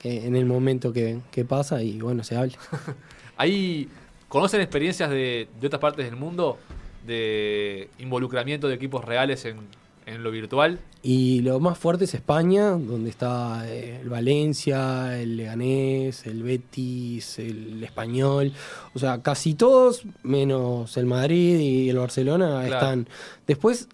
que 0.00 0.26
en 0.26 0.36
el 0.36 0.44
momento 0.44 0.92
que, 0.92 1.18
que 1.30 1.44
pasa 1.44 1.82
y 1.82 2.00
bueno, 2.00 2.22
se 2.22 2.36
hable. 2.36 2.54
Ahí 3.36 3.88
conocen 4.28 4.60
experiencias 4.60 5.10
de, 5.10 5.48
de 5.60 5.66
otras 5.66 5.80
partes 5.80 6.04
del 6.04 6.16
mundo 6.16 6.58
de 7.06 7.88
involucramiento 7.98 8.68
de 8.68 8.74
equipos 8.74 9.04
reales 9.04 9.44
en, 9.44 9.58
en 10.06 10.22
lo 10.22 10.30
virtual. 10.30 10.78
Y 11.02 11.40
lo 11.42 11.60
más 11.60 11.76
fuerte 11.78 12.04
es 12.04 12.14
España, 12.14 12.70
donde 12.70 13.10
está 13.10 13.64
eh, 13.68 14.00
el 14.00 14.08
Valencia, 14.08 15.20
el 15.20 15.36
Leganés, 15.36 16.26
el 16.26 16.42
Betis, 16.42 17.38
el 17.38 17.82
Español. 17.84 18.52
O 18.94 18.98
sea, 18.98 19.20
casi 19.22 19.54
todos, 19.54 20.02
menos 20.22 20.96
el 20.96 21.06
Madrid 21.06 21.58
y 21.58 21.90
el 21.90 21.98
Barcelona, 21.98 22.62
Claro. 22.66 22.74
están. 22.74 23.08
Después, 23.46 23.88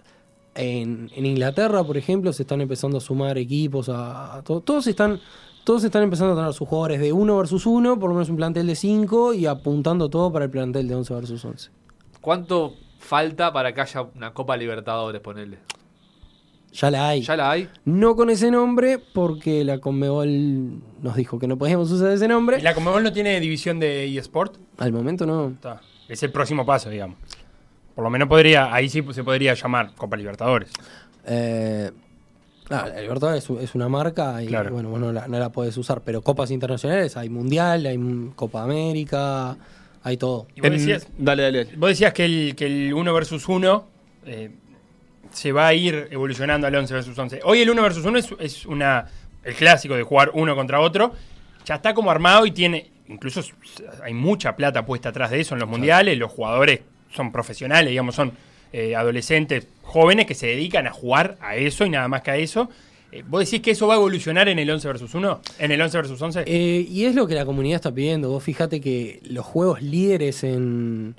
en, 0.54 1.11
en 1.16 1.26
Inglaterra, 1.26 1.83
por 1.85 1.97
ejemplo, 1.97 2.33
se 2.33 2.42
están 2.42 2.61
empezando 2.61 2.99
a 2.99 3.00
sumar 3.00 3.38
equipos, 3.38 3.88
a, 3.88 4.37
a 4.37 4.42
to- 4.42 4.61
todos 4.61 4.87
están 4.87 5.19
todos 5.64 5.85
están 5.85 6.02
empezando 6.02 6.33
a 6.33 6.37
tener 6.37 6.52
sus 6.54 6.66
jugadores 6.69 7.00
de 7.00 7.12
1 7.12 7.37
versus 7.38 7.66
1, 7.66 7.99
por 8.00 8.09
lo 8.11 8.14
menos 8.16 8.28
un 8.28 8.37
plantel 8.37 8.66
de 8.66 8.75
5 8.75 9.33
y 9.33 9.47
apuntando 9.47 10.11
todo 10.11 10.33
para 10.33 10.47
el 10.47 10.50
plantel 10.50 10.88
de 10.88 10.97
11 10.97 11.14
versus 11.14 11.45
11. 11.45 11.71
¿Cuánto 12.21 12.75
falta 12.99 13.52
para 13.52 13.73
que 13.73 13.81
haya 13.81 14.02
una 14.16 14.35
Copa 14.35 14.57
Libertadores, 14.57 15.21
ponele? 15.21 15.59
Ya 16.73 16.91
la 16.91 17.09
hay. 17.09 17.21
¿Ya 17.23 17.37
la 17.37 17.50
hay? 17.50 17.69
No 17.85 18.17
con 18.17 18.31
ese 18.31 18.50
nombre, 18.50 18.99
porque 18.99 19.62
la 19.64 19.79
Conmebol 19.79 20.81
nos 21.02 21.17
dijo 21.17 21.38
que 21.38 21.47
no 21.47 21.59
podíamos 21.59 21.91
usar 21.91 22.11
ese 22.12 22.29
nombre. 22.29 22.59
¿Y 22.59 22.62
la 22.62 22.75
Conmebol 22.75 23.02
no 23.02 23.12
tiene 23.12 23.38
división 23.41 23.79
de 23.79 24.07
eSport? 24.17 24.57
Al 24.79 24.91
momento 24.93 25.26
no. 25.26 25.49
Está. 25.49 25.81
Es 26.09 26.23
el 26.23 26.33
próximo 26.33 26.64
paso, 26.64 26.88
digamos. 26.91 27.19
Por 27.95 28.05
lo 28.05 28.09
menos 28.11 28.26
podría, 28.29 28.73
ahí 28.73 28.88
sí 28.88 29.05
se 29.12 29.23
podría 29.23 29.52
llamar 29.55 29.95
Copa 29.95 30.17
Libertadores. 30.17 30.71
Eh, 31.26 31.91
ah, 32.71 32.88
la 32.88 33.00
Libertadores 33.02 33.45
es, 33.49 33.50
es 33.62 33.75
una 33.75 33.88
marca 33.88 34.43
y 34.43 34.47
Claro. 34.47 34.73
bueno, 34.73 34.88
vos 34.91 34.99
no 34.99 35.12
la, 35.12 35.29
no 35.29 35.38
la 35.38 35.50
podés 35.52 35.76
usar, 35.76 36.00
pero 36.02 36.23
copas 36.23 36.50
internacionales 36.50 37.17
hay 37.19 37.29
Mundial, 37.29 37.85
hay 37.85 37.99
Copa 38.35 38.62
América, 38.62 39.57
hay 40.02 40.17
todo. 40.17 40.47
Y 40.55 40.61
vos 40.62 40.69
En- 40.69 40.73
decías, 40.79 41.07
dale, 41.19 41.43
dale. 41.43 41.64
dale. 41.67 41.76
vos 41.76 41.91
decías 41.91 42.12
que 42.14 42.25
el, 42.25 42.55
que 42.57 42.64
el 42.67 42.95
1 42.95 43.12
versus 43.14 43.47
1 43.49 43.87
eh, 44.25 44.50
se 45.33 45.53
va 45.53 45.67
a 45.69 45.75
ir 45.75 46.09
evolucionando 46.11 46.67
al 46.67 46.75
11 46.75 46.95
versus 46.95 47.19
11. 47.19 47.41
Hoy 47.45 47.61
el 47.61 47.71
1 47.71 47.83
versus 47.83 48.05
1 48.05 48.19
es, 48.19 48.29
es 48.39 48.67
una, 48.67 49.07
el 49.45 49.55
clásico 49.55 49.95
de 49.95 50.03
jugar 50.03 50.31
uno 50.35 50.55
contra 50.55 50.81
otro. 50.81 51.12
Ya 51.65 51.77
está 51.77 51.95
como 51.95 52.11
armado 52.11 52.45
y 52.47 52.51
tiene, 52.51 52.91
incluso 53.09 53.43
hay 54.03 54.15
mucha 54.15 54.57
plata 54.57 54.85
puesta 54.85 55.11
atrás 55.11 55.31
de 55.31 55.41
eso 55.41 55.55
en 55.55 55.61
los 55.61 55.69
mundiales. 55.69 56.19
Los 56.19 56.33
jugadores 56.33 56.81
son 57.15 57.31
profesionales, 57.33 57.91
digamos, 57.91 58.15
son 58.15 58.33
eh, 58.73 58.97
adolescentes, 58.97 59.67
jóvenes 59.83 60.27
que 60.27 60.35
se 60.35 60.47
dedican 60.47 60.87
a 60.87 60.93
jugar 60.93 61.37
a 61.41 61.57
eso 61.57 61.85
y 61.85 61.91
nada 61.91 62.09
más 62.09 62.23
que 62.23 62.31
a 62.31 62.37
eso. 62.37 62.69
Eh, 63.12 63.23
¿Vos 63.27 63.45
decís 63.45 63.61
que 63.62 63.73
eso 63.73 63.87
va 63.87 63.95
a 63.95 63.97
evolucionar 63.99 64.49
en 64.49 64.59
el 64.59 64.71
11 64.71 64.89
versus 64.89 65.15
1? 65.15 65.41
¿En 65.59 65.71
el 65.71 65.81
11 65.83 65.97
versus 65.99 66.23
11? 66.23 66.45
Eh, 66.47 66.87
y 66.89 67.05
es 67.05 67.15
lo 67.15 67.27
que 67.27 67.35
la 67.35 67.45
comunidad 67.45 67.77
está 67.77 67.93
pidiendo. 67.93 68.31
Vos 68.31 68.43
fíjate 68.43 68.81
que 68.81 69.21
los 69.25 69.45
juegos 69.45 69.83
líderes 69.83 70.43
en, 70.43 71.15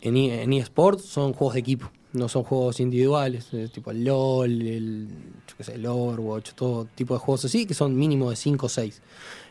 en, 0.00 0.16
e- 0.16 0.42
en 0.42 0.52
eSports 0.54 1.04
son 1.04 1.34
juegos 1.34 1.54
de 1.54 1.60
equipo, 1.60 1.90
no 2.12 2.28
son 2.28 2.42
juegos 2.42 2.80
individuales, 2.80 3.46
eh, 3.52 3.68
tipo 3.72 3.90
el 3.92 4.04
LOL, 4.04 4.50
el, 4.50 5.08
yo 5.46 5.56
qué 5.56 5.64
sé, 5.64 5.74
el 5.74 5.86
Overwatch, 5.86 6.52
todo 6.54 6.86
tipo 6.94 7.14
de 7.14 7.20
juegos 7.20 7.44
así, 7.44 7.66
que 7.66 7.74
son 7.74 7.96
mínimo 7.96 8.30
de 8.30 8.36
5 8.36 8.66
o 8.66 8.68
6. 8.68 9.00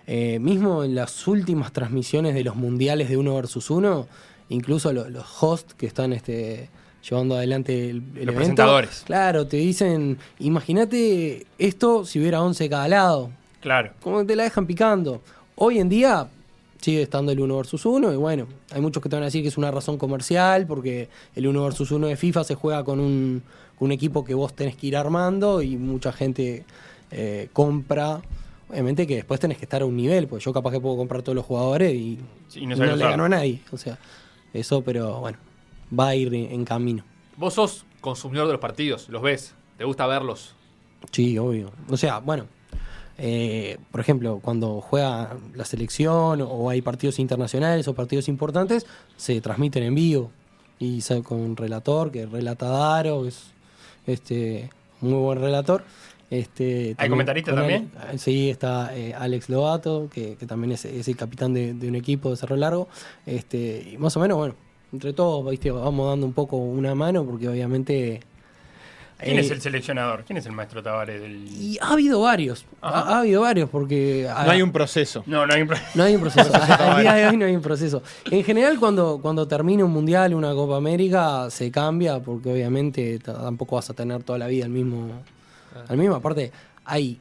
Eh, 0.07 0.39
mismo 0.39 0.83
en 0.83 0.95
las 0.95 1.27
últimas 1.27 1.71
transmisiones 1.71 2.33
de 2.33 2.43
los 2.43 2.55
mundiales 2.55 3.09
de 3.09 3.17
uno 3.17 3.35
versus 3.35 3.69
uno, 3.69 4.07
incluso 4.49 4.91
lo- 4.91 5.09
los 5.09 5.25
hosts 5.41 5.73
que 5.75 5.85
están 5.85 6.11
este, 6.13 6.69
llevando 7.07 7.35
adelante 7.35 7.89
el, 7.91 7.97
el 7.97 8.17
evento, 8.23 8.33
presentadores. 8.35 9.03
Claro, 9.05 9.45
te 9.47 9.57
dicen, 9.57 10.17
imagínate 10.39 11.45
esto 11.57 12.05
si 12.05 12.19
hubiera 12.19 12.41
11 12.41 12.65
de 12.65 12.69
cada 12.69 12.87
lado 12.87 13.29
Claro. 13.61 13.91
como 14.01 14.25
te 14.25 14.35
la 14.35 14.43
dejan 14.43 14.65
picando. 14.65 15.21
Hoy 15.55 15.79
en 15.79 15.89
día 15.89 16.27
sigue 16.81 17.01
estando 17.01 17.31
el 17.31 17.39
1 17.39 17.57
versus 17.57 17.85
1 17.85 18.13
y 18.13 18.15
bueno, 18.15 18.47
hay 18.71 18.81
muchos 18.81 19.03
que 19.03 19.09
te 19.09 19.15
van 19.15 19.23
a 19.23 19.25
decir 19.25 19.41
que 19.41 19.49
es 19.49 19.57
una 19.57 19.71
razón 19.71 19.97
comercial 19.97 20.65
porque 20.65 21.09
el 21.35 21.47
1 21.47 21.63
versus 21.63 21.91
1 21.91 22.07
de 22.07 22.15
FIFA 22.15 22.43
se 22.43 22.55
juega 22.55 22.83
con 22.83 22.99
un, 22.99 23.43
con 23.77 23.87
un 23.87 23.91
equipo 23.91 24.23
que 24.23 24.33
vos 24.33 24.53
tenés 24.53 24.75
que 24.75 24.87
ir 24.87 24.97
armando 24.97 25.61
y 25.61 25.77
mucha 25.77 26.11
gente 26.11 26.65
eh, 27.11 27.49
compra. 27.53 28.21
Obviamente 28.69 29.07
que 29.07 29.15
después 29.15 29.39
tenés 29.39 29.57
que 29.57 29.65
estar 29.65 29.81
a 29.81 29.85
un 29.85 29.97
nivel, 29.97 30.27
porque 30.27 30.45
yo 30.45 30.53
capaz 30.53 30.71
que 30.71 30.79
puedo 30.79 30.95
comprar 30.95 31.23
todos 31.23 31.35
los 31.35 31.45
jugadores 31.45 31.93
y, 31.93 32.19
Sí, 32.47 32.65
no 32.65 32.75
no, 32.75 32.95
le 32.95 33.03
gano 33.03 33.25
a 33.25 33.29
nadie. 33.29 33.61
O 33.71 33.77
sea, 33.77 33.97
eso, 34.53 34.83
pero 34.83 35.19
bueno, 35.19 35.37
va 35.97 36.09
a 36.09 36.15
ir 36.15 36.33
en 36.33 36.65
camino. 36.65 37.03
Vos 37.35 37.55
sos 37.55 37.85
consumidor 38.01 38.47
de 38.47 38.53
los 38.53 38.61
partidos, 38.61 39.09
los 39.09 39.21
ves, 39.21 39.55
te 39.77 39.83
gusta 39.85 40.07
verlos. 40.07 40.55
Sí, 41.11 41.37
obvio. 41.37 41.71
O 41.89 41.97
sea, 41.97 42.19
bueno, 42.19 42.45
eh, 43.19 43.77
por 43.91 43.99
ejemplo, 44.01 44.39
cuando 44.41 44.81
juega 44.81 45.37
la 45.53 45.65
selección 45.65 46.41
o 46.41 46.69
hay 46.69 46.81
partidos 46.81 47.19
internacionales 47.19 47.87
o 47.87 47.93
partidos 47.93 48.27
importantes, 48.27 48.85
se 49.17 49.41
transmiten 49.41 49.83
en 49.83 49.93
vivo 49.95 50.31
y 50.79 51.01
sale 51.01 51.21
con 51.23 51.39
un 51.39 51.55
relator 51.57 52.11
que 52.11 52.25
relata 52.25 52.67
Daro, 52.69 53.23
que 53.23 53.27
es 53.29 53.51
este 54.07 54.69
muy 55.01 55.19
buen 55.19 55.39
relator. 55.39 55.83
Este, 56.31 56.93
también- 56.95 57.11
comentarista 57.11 57.55
también? 57.55 57.91
Ale- 57.99 58.17
sí, 58.19 58.49
está 58.49 58.95
eh, 58.95 59.13
Alex 59.15 59.49
Lobato, 59.49 60.09
que, 60.13 60.35
que 60.35 60.45
también 60.45 60.71
es, 60.73 60.85
es 60.85 61.07
el 61.07 61.15
capitán 61.17 61.53
de, 61.53 61.73
de 61.73 61.87
un 61.87 61.95
equipo 61.95 62.29
de 62.29 62.37
Cerro 62.37 62.55
Largo. 62.55 62.87
Este, 63.25 63.89
y 63.93 63.97
más 63.97 64.15
o 64.15 64.19
menos, 64.19 64.37
bueno, 64.37 64.55
entre 64.93 65.11
todos, 65.13 65.49
¿viste? 65.49 65.71
vamos 65.71 66.07
dando 66.07 66.25
un 66.27 66.33
poco 66.33 66.57
una 66.57 66.95
mano 66.95 67.25
porque 67.25 67.47
obviamente... 67.49 68.21
¿Quién 69.21 69.37
eh, 69.37 69.41
es 69.41 69.51
el 69.51 69.61
seleccionador? 69.61 70.23
¿Quién 70.23 70.37
es 70.37 70.45
el 70.45 70.53
maestro 70.53 70.81
Tavares 70.81 71.19
del.? 71.21 71.45
y 71.49 71.77
ha 71.81 71.91
habido 71.91 72.21
varios, 72.21 72.65
ha, 72.81 72.99
ha 73.15 73.19
habido 73.19 73.41
varios 73.41 73.69
porque... 73.69 74.27
No 74.45 74.51
hay 74.51 74.61
un 74.61 74.71
proceso. 74.71 75.23
No, 75.25 75.45
no 75.45 75.53
hay 75.53 75.61
un. 75.63 75.67
pro- 75.67 75.77
No 75.95 76.03
hay 76.03 76.15
un 76.15 76.21
proceso. 76.21 76.49
Al 76.79 77.01
día 77.01 77.13
de 77.13 77.27
hoy 77.27 77.35
no 77.37 77.45
hay 77.45 77.55
un 77.55 77.61
proceso. 77.61 78.01
En 78.31 78.43
general, 78.45 78.79
cuando, 78.79 79.19
cuando 79.21 79.45
termina 79.47 79.83
un 79.83 79.91
mundial, 79.91 80.33
una 80.33 80.53
Copa 80.53 80.77
América, 80.77 81.49
se 81.49 81.69
cambia 81.69 82.19
porque 82.19 82.51
obviamente 82.53 83.19
tampoco 83.19 83.75
vas 83.75 83.89
a 83.89 83.93
tener 83.93 84.23
toda 84.23 84.39
la 84.39 84.47
vida 84.47 84.63
el 84.65 84.71
mismo. 84.71 85.09
Al 85.87 85.97
mismo, 85.97 86.15
aparte, 86.15 86.51
hay 86.85 87.19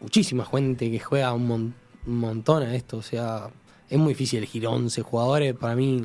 muchísima 0.00 0.44
gente 0.46 0.90
que 0.90 0.98
juega 0.98 1.32
un, 1.34 1.46
mon- 1.46 1.74
un 2.06 2.18
montón 2.18 2.62
a 2.62 2.74
esto. 2.74 2.96
O 2.96 3.02
sea, 3.02 3.48
es 3.90 3.98
muy 3.98 4.14
difícil 4.14 4.38
elegir 4.38 4.66
11 4.66 5.02
jugadores. 5.02 5.54
Para 5.54 5.76
mí, 5.76 6.04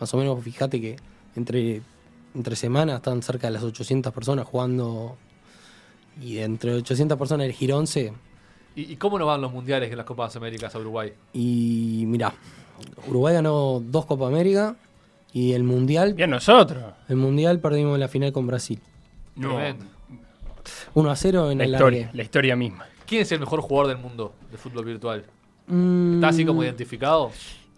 más 0.00 0.12
o 0.14 0.16
menos, 0.16 0.42
fíjate 0.42 0.80
que 0.80 0.96
entre, 1.36 1.80
entre 2.34 2.56
semanas 2.56 2.96
están 2.96 3.22
cerca 3.22 3.46
de 3.48 3.52
las 3.54 3.62
800 3.62 4.12
personas 4.12 4.46
jugando. 4.46 5.16
Y 6.20 6.34
de 6.34 6.42
entre 6.44 6.74
800 6.74 7.16
personas 7.18 7.44
elegir 7.44 7.72
11. 7.72 8.12
¿Y, 8.76 8.92
y 8.92 8.96
cómo 8.96 9.18
nos 9.18 9.26
van 9.26 9.40
los 9.40 9.52
mundiales 9.52 9.90
en 9.90 9.96
las 9.96 10.06
Copas 10.06 10.34
Américas 10.36 10.74
a 10.74 10.78
Uruguay? 10.78 11.12
Y 11.32 12.04
mirá, 12.06 12.32
Uruguay 13.08 13.34
ganó 13.34 13.80
dos 13.84 14.06
Copa 14.06 14.26
América 14.26 14.76
y 15.32 15.52
el 15.52 15.62
Mundial, 15.64 16.14
Bien, 16.14 16.30
nosotros. 16.30 16.82
el 17.08 17.16
Mundial 17.16 17.60
perdimos 17.60 17.98
la 17.98 18.08
final 18.08 18.32
con 18.32 18.46
Brasil. 18.46 18.80
No. 19.36 19.50
Tremendo. 19.50 19.84
1 20.94 21.10
a 21.10 21.16
0 21.16 21.50
en 21.52 21.58
La 21.58 21.64
el 21.64 21.72
historia, 21.72 22.00
largue. 22.02 22.16
la 22.16 22.22
historia 22.22 22.56
misma. 22.56 22.86
¿Quién 23.06 23.22
es 23.22 23.32
el 23.32 23.40
mejor 23.40 23.60
jugador 23.60 23.88
del 23.88 23.98
mundo 23.98 24.34
de 24.50 24.58
fútbol 24.58 24.84
virtual? 24.84 25.24
Mm, 25.66 26.16
¿Está 26.16 26.28
así 26.28 26.44
como 26.44 26.62
identificado? 26.62 27.30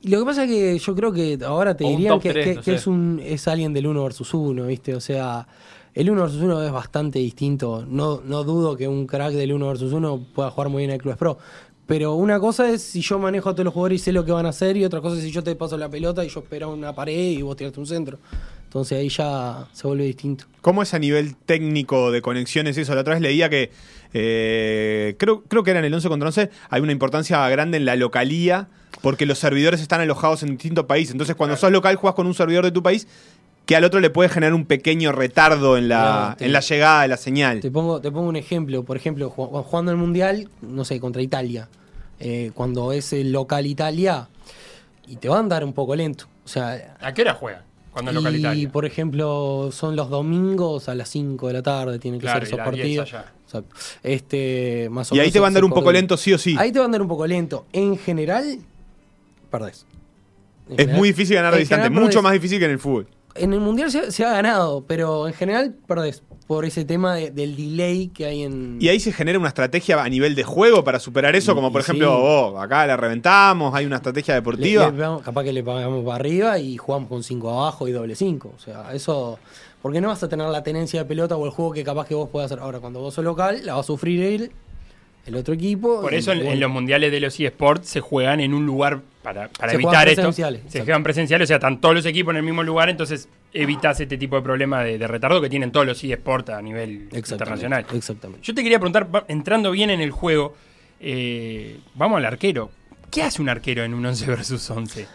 Y 0.02 0.08
Lo 0.08 0.18
que 0.20 0.24
pasa 0.24 0.44
es 0.44 0.50
que 0.50 0.78
yo 0.78 0.94
creo 0.94 1.12
que 1.12 1.38
ahora 1.46 1.76
te 1.76 1.84
O 1.84 1.88
dirían 1.88 2.18
que, 2.20 2.30
tres, 2.32 2.44
que- 2.46 2.54
no 2.56 2.60
que 2.62 2.70
sé. 2.72 2.74
es, 2.76 2.86
un, 2.86 3.20
es 3.24 3.46
alguien 3.48 3.72
del 3.72 3.86
1 3.86 4.02
versus 4.02 4.34
1, 4.34 4.66
¿viste? 4.66 4.94
O 4.94 5.00
sea, 5.00 5.46
el 5.94 6.10
1 6.10 6.22
versus 6.22 6.42
1 6.42 6.62
es 6.64 6.72
bastante 6.72 7.18
distinto. 7.20 7.84
No, 7.88 8.20
no 8.24 8.44
dudo 8.44 8.76
que 8.76 8.88
un 8.88 9.06
crack 9.06 9.32
del 9.32 9.52
1 9.52 9.66
versus 9.68 9.92
1 9.92 10.26
pueda 10.34 10.50
jugar 10.50 10.68
muy 10.70 10.80
bien 10.80 10.90
en 10.90 10.94
el 10.96 11.02
Club 11.02 11.16
Pro. 11.16 11.38
Pero 11.86 12.14
una 12.14 12.38
cosa 12.40 12.70
es 12.70 12.80
si 12.82 13.00
yo 13.00 13.18
manejo 13.18 13.50
a 13.50 13.52
todos 13.54 13.64
los 13.64 13.74
jugadores 13.74 14.00
y 14.00 14.04
sé 14.04 14.12
lo 14.12 14.24
que 14.24 14.32
van 14.32 14.46
a 14.46 14.50
hacer, 14.50 14.76
y 14.76 14.84
otra 14.84 15.00
cosa 15.00 15.16
es 15.18 15.22
si 15.24 15.30
yo 15.30 15.42
te 15.42 15.54
paso 15.56 15.76
la 15.76 15.88
pelota 15.90 16.24
y 16.24 16.28
yo 16.28 16.40
espero 16.40 16.70
una 16.72 16.94
pared 16.94 17.30
y 17.32 17.42
vos 17.42 17.56
tiraste 17.56 17.80
un 17.80 17.86
centro. 17.86 18.18
Entonces 18.64 18.98
ahí 18.98 19.08
ya 19.10 19.68
se 19.72 19.86
vuelve 19.86 20.04
distinto. 20.04 20.46
¿Cómo 20.62 20.82
es 20.82 20.94
a 20.94 20.98
nivel 20.98 21.36
técnico 21.36 22.10
de 22.10 22.22
conexiones 22.22 22.78
eso? 22.78 22.94
La 22.94 23.02
otra 23.02 23.14
vez 23.14 23.20
leía 23.22 23.50
que 23.50 23.70
eh, 24.14 25.16
creo, 25.18 25.42
creo 25.42 25.62
que 25.62 25.70
era 25.70 25.80
en 25.80 25.86
el 25.86 25.94
11 25.94 26.08
contra 26.08 26.28
11, 26.28 26.50
hay 26.70 26.80
una 26.80 26.92
importancia 26.92 27.46
grande 27.48 27.76
en 27.76 27.84
la 27.84 27.96
localía 27.96 28.68
porque 29.02 29.26
los 29.26 29.38
servidores 29.38 29.80
están 29.80 30.00
alojados 30.00 30.42
en 30.42 30.50
distintos 30.50 30.86
países. 30.86 31.12
Entonces, 31.12 31.36
cuando 31.36 31.56
sos 31.56 31.70
local, 31.72 31.96
juegas 31.96 32.14
con 32.14 32.26
un 32.26 32.34
servidor 32.34 32.64
de 32.64 32.70
tu 32.72 32.82
país 32.82 33.06
que 33.66 33.76
al 33.76 33.84
otro 33.84 34.00
le 34.00 34.10
puede 34.10 34.28
generar 34.28 34.54
un 34.54 34.64
pequeño 34.64 35.12
retardo 35.12 35.76
en 35.76 35.88
la, 35.88 36.30
No, 36.30 36.36
te- 36.36 36.44
en 36.46 36.52
la 36.52 36.60
llegada 36.60 37.02
de 37.02 37.08
la 37.08 37.16
señal. 37.16 37.60
Te 37.60 37.70
pongo, 37.70 38.00
te 38.00 38.10
pongo 38.10 38.28
un 38.28 38.36
ejemplo. 38.36 38.82
Por 38.84 38.96
ejemplo, 38.96 39.30
ju- 39.30 39.62
jugando 39.64 39.90
el 39.92 39.96
Mundial, 39.98 40.48
no 40.62 40.84
sé, 40.84 40.98
contra 40.98 41.22
Italia. 41.22 41.68
Eh, 42.18 42.50
cuando 42.54 42.92
es 42.92 43.12
el 43.12 43.30
local 43.32 43.66
Italia, 43.66 44.28
y 45.06 45.16
te 45.16 45.28
va 45.28 45.36
a 45.36 45.40
andar 45.40 45.64
un 45.64 45.72
poco 45.72 45.94
lento. 45.96 46.26
O 46.44 46.48
sea, 46.48 46.96
¿A 47.00 47.12
qué 47.14 47.22
hora 47.22 47.34
juega? 47.34 47.64
Cuando 47.92 48.10
es 48.10 48.14
y 48.14 48.20
local 48.20 48.36
Italia. 48.36 48.70
por 48.72 48.84
ejemplo, 48.84 49.70
son 49.72 49.94
los 49.96 50.08
domingos 50.10 50.88
a 50.88 50.94
las 50.94 51.08
5 51.10 51.48
de 51.48 51.52
la 51.52 51.62
tarde, 51.62 51.98
tienen 51.98 52.20
que 52.20 52.24
Claro, 52.26 52.40
ser 52.40 52.48
y 52.48 52.54
esos 52.54 52.58
las 52.58 52.72
10 52.74 52.98
partidos. 52.98 53.24
Este, 54.02 54.88
más 54.90 55.12
o 55.12 55.14
Y 55.14 55.20
ahí 55.20 55.30
te 55.30 55.38
va 55.40 55.46
a 55.46 55.48
andar 55.48 55.64
un 55.64 55.70
poco 55.72 55.92
lento 55.92 56.16
sí 56.16 56.32
o 56.32 56.38
sí. 56.38 56.56
Ahí 56.58 56.72
te 56.72 56.78
va 56.78 56.84
a 56.84 56.86
andar 56.86 57.02
un 57.02 57.08
poco 57.08 57.26
lento. 57.26 57.66
En 57.72 57.96
general, 57.98 58.58
perdés. 59.52 59.86
En 60.66 60.72
Es 60.72 60.76
general- 60.78 60.98
muy 60.98 61.08
difícil 61.10 61.36
ganar 61.36 61.52
de 61.54 61.60
distante, 61.60 61.90
mucho 61.90 62.06
perdés. 62.06 62.22
más 62.24 62.32
difícil 62.32 62.58
que 62.58 62.64
en 62.64 62.70
el 62.72 62.78
fútbol. 62.80 63.06
En 63.36 63.52
el 63.52 63.60
mundial 63.60 63.90
se, 63.90 64.10
se 64.12 64.24
ha 64.26 64.32
ganado, 64.32 64.84
pero 64.86 65.28
en 65.28 65.34
general 65.34 65.74
perdés. 65.86 66.22
Por 66.48 66.64
ese 66.66 66.84
tema 66.84 67.14
de- 67.14 67.30
del 67.30 67.56
delay 67.56 68.08
que 68.08 68.26
hay 68.26 68.42
en. 68.42 68.76
Y 68.80 68.88
ahí 68.88 69.00
se 69.00 69.10
genera 69.12 69.38
una 69.38 69.48
estrategia 69.48 70.02
a 70.02 70.08
nivel 70.08 70.34
de 70.34 70.42
juego 70.42 70.84
para 70.84 70.98
superar 70.98 71.34
eso, 71.36 71.54
como 71.54 71.70
por 71.72 71.80
y 71.80 71.84
ejemplo, 71.84 72.08
sí. 72.08 72.20
oh, 72.22 72.60
acá 72.60 72.86
la 72.86 72.96
reventamos, 72.96 73.74
hay 73.74 73.86
una 73.86 73.96
estrategia 73.96 74.34
deportiva. 74.34 74.90
le 74.90 75.22
capaz 75.22 75.44
que 75.44 75.52
le 75.52 75.62
pagamos 75.62 76.04
para 76.04 76.16
arriba 76.16 76.58
y 76.58 76.76
jugamos 76.76 77.08
con 77.08 77.22
5 77.22 77.48
abajo 77.50 77.88
y 77.88 77.92
doble 77.92 78.16
5. 78.16 78.52
O 78.54 78.58
sea, 78.58 78.92
eso. 78.92 79.38
Porque 79.80 80.00
no 80.00 80.08
vas 80.08 80.22
a 80.22 80.28
tener 80.28 80.46
la 80.48 80.62
tenencia 80.62 81.00
de 81.00 81.06
pelota 81.08 81.36
o 81.36 81.44
el 81.46 81.52
juego 81.52 81.72
que 81.72 81.82
capaz 81.84 82.06
que 82.06 82.14
vos 82.14 82.28
puedas 82.28 82.50
hacer. 82.52 82.62
Ahora, 82.62 82.80
cuando 82.80 83.00
vos 83.00 83.14
sos 83.14 83.24
local, 83.24 83.62
la 83.64 83.74
va 83.74 83.80
a 83.80 83.84
sufrir 83.84 84.22
el, 84.22 84.52
el 85.26 85.36
otro 85.36 85.54
equipo. 85.54 86.00
Por 86.00 86.14
eso 86.14 86.32
en, 86.32 86.58
los 86.60 86.70
mundiales 86.70 87.10
de 87.12 87.20
los 87.20 87.38
eSports 87.38 87.88
se 87.88 88.00
juegan 88.00 88.40
en 88.40 88.54
un 88.54 88.66
lugar 88.66 89.00
para, 89.22 89.48
para 89.48 89.70
Se 89.70 89.76
evitar 89.76 89.90
juegan 89.94 90.08
esto. 90.08 90.22
presenciales, 90.22 90.60
Se 90.62 90.66
exacto. 90.66 90.84
juegan 90.84 91.02
presenciales, 91.04 91.46
o 91.46 91.48
sea, 91.48 91.56
están 91.56 91.80
todos 91.80 91.94
los 91.94 92.06
equipos 92.06 92.32
en 92.32 92.38
el 92.38 92.42
mismo 92.42 92.62
lugar, 92.62 92.88
entonces 92.90 93.28
evitas 93.52 94.00
este 94.00 94.18
tipo 94.18 94.34
de 94.36 94.42
problema 94.42 94.82
de, 94.82 94.98
de 94.98 95.06
retardo 95.06 95.40
que 95.40 95.48
tienen 95.48 95.70
todos 95.70 95.86
los 95.86 96.02
eSports 96.02 96.50
a 96.50 96.60
nivel 96.60 97.08
Exactamente, 97.12 97.32
internacional. 97.34 97.86
Exactamente. 97.94 98.44
Yo 98.44 98.54
te 98.54 98.62
quería 98.62 98.78
preguntar, 98.80 99.24
entrando 99.28 99.70
bien 99.70 99.90
en 99.90 100.00
el 100.00 100.10
juego, 100.10 100.54
Eh, 101.04 101.78
vamos 101.96 102.18
al 102.18 102.24
arquero. 102.26 102.70
¿Qué 103.10 103.22
hace 103.24 103.42
un 103.42 103.48
arquero 103.48 103.82
en 103.82 103.92
un 103.92 104.06
11 104.06 104.26
versus 104.26 104.70
11? 104.70 105.06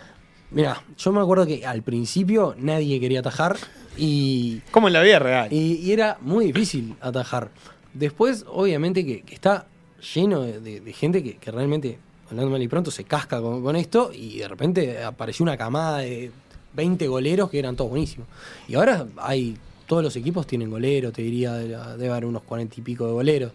Mira, 0.51 0.83
yo 0.97 1.11
me 1.13 1.21
acuerdo 1.21 1.45
que 1.47 1.65
al 1.65 1.81
principio 1.81 2.55
nadie 2.59 2.99
quería 2.99 3.19
atajar 3.21 3.55
y, 3.97 4.59
Como 4.71 4.87
en 4.87 4.93
la 4.93 5.01
vida 5.01 5.19
real. 5.19 5.47
y- 5.51 5.75
y 5.81 5.91
era 5.93 6.17
muy 6.21 6.47
difícil 6.47 6.95
atajar. 7.01 7.51
Después, 7.93 8.45
obviamente, 8.49 9.05
que, 9.05 9.21
que 9.21 9.33
está 9.33 9.65
lleno 10.13 10.41
de, 10.41 10.93
gente 10.93 11.23
que, 11.23 11.51
realmente, 11.51 11.97
hablando 12.29 12.51
mal 12.51 12.61
y 12.61 12.67
pronto, 12.67 12.91
se 12.91 13.03
casca 13.03 13.41
con, 13.41 13.75
esto 13.75 14.11
y 14.13 14.39
de 14.39 14.47
repente 14.47 15.03
apareció 15.03 15.43
una 15.43 15.57
camada 15.57 15.99
de 15.99 16.31
20 16.73 17.07
goleros 17.07 17.49
que 17.49 17.59
eran 17.59 17.75
todos 17.75 17.89
buenísimos. 17.89 18.27
Y 18.67 18.75
ahora 18.75 19.07
hay, 19.17 19.57
todos 19.87 20.03
los 20.03 20.15
equipos 20.15 20.45
tienen 20.47 20.69
goleros, 20.69 21.13
te 21.13 21.21
diría, 21.21 21.53
debe 21.53 22.09
haber 22.09 22.25
unos 22.25 22.43
40 22.43 22.75
y 22.77 22.81
pico 22.81 23.07
de 23.07 23.13
goleros. 23.13 23.51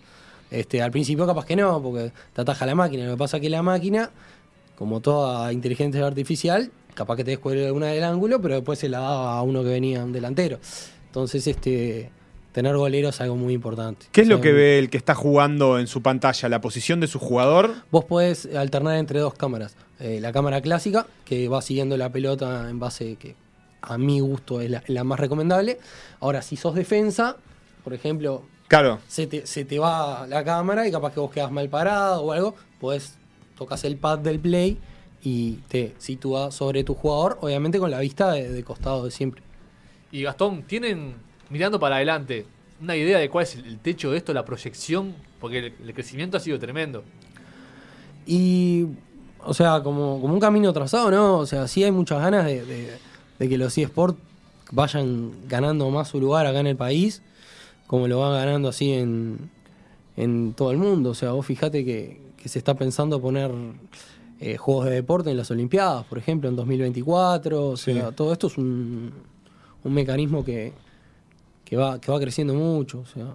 Este, 0.50 0.82
al 0.82 0.90
principio 0.90 1.26
capaz 1.26 1.46
que 1.46 1.56
no, 1.56 1.82
porque 1.82 2.12
te 2.32 2.40
ataja 2.40 2.66
la 2.66 2.74
máquina. 2.74 3.06
Lo 3.06 3.12
que 3.12 3.18
pasa 3.18 3.38
es 3.38 3.40
que 3.40 3.48
la 3.48 3.62
máquina, 3.62 4.10
como 4.76 5.00
toda 5.00 5.52
inteligencia 5.52 6.06
artificial, 6.06 6.70
capaz 6.94 7.16
que 7.16 7.24
te 7.24 7.30
descubre 7.30 7.66
alguna 7.66 7.86
del 7.86 8.04
ángulo, 8.04 8.40
pero 8.40 8.56
después 8.56 8.78
se 8.78 8.88
la 8.88 9.00
da 9.00 9.38
a 9.38 9.42
uno 9.42 9.62
que 9.62 9.70
venía 9.70 10.04
un 10.04 10.12
delantero. 10.12 10.58
Entonces, 11.06 11.46
este, 11.46 12.10
tener 12.52 12.76
goleros 12.76 13.14
es 13.16 13.20
algo 13.20 13.36
muy 13.36 13.52
importante. 13.54 14.06
¿Qué 14.12 14.20
es 14.22 14.26
O 14.28 14.30
lo 14.30 14.40
que 14.40 14.52
ve 14.52 14.78
el 14.78 14.90
que 14.90 14.96
está 14.98 15.14
jugando 15.14 15.78
en 15.78 15.86
su 15.86 16.02
pantalla? 16.02 16.48
¿La 16.48 16.60
posición 16.60 17.00
de 17.00 17.06
su 17.06 17.18
jugador? 17.18 17.72
Vos 17.90 18.04
podés 18.04 18.46
alternar 18.54 18.96
entre 18.96 19.20
dos 19.20 19.34
cámaras. 19.34 19.74
Eh, 20.00 20.18
la 20.20 20.32
cámara 20.32 20.60
clásica, 20.60 21.06
que 21.24 21.48
va 21.48 21.62
siguiendo 21.62 21.96
la 21.96 22.10
pelota 22.10 22.68
en 22.68 22.78
base 22.78 23.16
que 23.16 23.34
a 23.82 23.98
mi 23.98 24.20
gusto 24.20 24.60
es 24.60 24.70
la, 24.70 24.82
la 24.86 25.02
más 25.04 25.18
recomendable. 25.18 25.78
Ahora, 26.20 26.42
si 26.42 26.56
sos 26.56 26.74
defensa, 26.74 27.36
por 27.84 27.94
ejemplo, 27.94 28.42
Claro. 28.68 29.00
se 29.08 29.26
te, 29.26 29.46
se 29.46 29.64
te 29.64 29.78
va 29.78 30.26
la 30.28 30.44
cámara 30.44 30.86
y 30.86 30.90
capaz 30.92 31.12
que 31.12 31.20
vos 31.20 31.30
quedas 31.30 31.50
mal 31.50 31.68
parado 31.68 32.22
o 32.22 32.32
algo, 32.32 32.54
podés 32.80 33.14
tocas 33.56 33.84
el 33.84 33.96
pad 33.96 34.18
del 34.20 34.38
play 34.40 34.78
y 35.22 35.54
te 35.68 35.94
sitúa 35.98 36.50
sobre 36.50 36.82
tu 36.84 36.94
jugador, 36.94 37.38
obviamente 37.42 37.78
con 37.78 37.90
la 37.90 38.00
vista 38.00 38.32
de, 38.32 38.48
de 38.50 38.64
costado 38.64 39.04
de 39.04 39.10
siempre. 39.10 39.42
Y 40.10 40.22
Gastón, 40.22 40.62
¿tienen, 40.62 41.14
mirando 41.52 41.78
para 41.78 41.96
adelante, 41.96 42.46
una 42.80 42.96
idea 42.96 43.18
de 43.18 43.28
cuál 43.30 43.44
es 43.44 43.54
el, 43.54 43.78
techo 43.78 44.10
de 44.10 44.16
esto, 44.16 44.32
la 44.34 44.44
proyección? 44.44 45.14
Porque 45.40 45.58
el, 45.58 45.74
el 45.84 45.94
crecimiento 45.94 46.36
ha 46.36 46.40
sido 46.40 46.58
tremendo. 46.58 47.04
Y, 48.26 48.86
o 49.44 49.54
sea, 49.54 49.82
como, 49.82 50.20
como 50.20 50.34
un 50.34 50.40
camino 50.40 50.72
trazado, 50.72 51.10
¿no? 51.10 51.38
O 51.38 51.46
sea, 51.46 51.68
sí 51.68 51.82
hay 51.84 51.90
muchas 51.92 52.20
ganas 52.20 52.46
de, 52.46 52.64
de- 52.64 52.90
de 53.38 53.48
que 53.48 53.58
los 53.58 53.76
eSports 53.76 54.18
vayan 54.70 55.32
ganando 55.48 55.90
más 55.90 56.08
su 56.08 56.20
lugar 56.20 56.46
acá 56.46 56.60
en 56.60 56.68
el 56.68 56.76
país, 56.76 57.22
como 57.88 58.06
lo 58.06 58.20
van 58.20 58.32
ganando 58.32 58.68
así 58.68 58.92
en, 58.92 59.50
en 60.16 60.52
todo 60.54 60.70
el 60.70 60.78
mundo. 60.78 61.10
O 61.10 61.14
sea, 61.14 61.32
vos 61.32 61.44
fijate 61.44 61.84
que, 61.84 62.20
que 62.36 62.48
se 62.48 62.58
está 62.60 62.74
pensando 62.74 63.20
poner 63.20 63.50
eh, 64.40 64.56
juegos 64.58 64.84
de 64.84 64.92
deporte 64.92 65.30
en 65.30 65.36
las 65.36 65.50
Olimpiadas, 65.50 66.04
por 66.06 66.18
ejemplo, 66.18 66.48
en 66.48 66.54
2024. 66.56 67.68
O 67.70 67.76
sea, 67.76 68.08
Sí. 68.10 68.14
todo 68.14 68.32
esto 68.32 68.46
es 68.46 68.56
un, 68.58 69.12
un 69.82 69.92
mecanismo 69.92 70.44
que, 70.44 70.72
que, 71.72 71.78
va, 71.78 71.98
que 71.98 72.12
va 72.12 72.20
creciendo 72.20 72.52
mucho. 72.52 73.00
O 73.00 73.06
sea, 73.06 73.32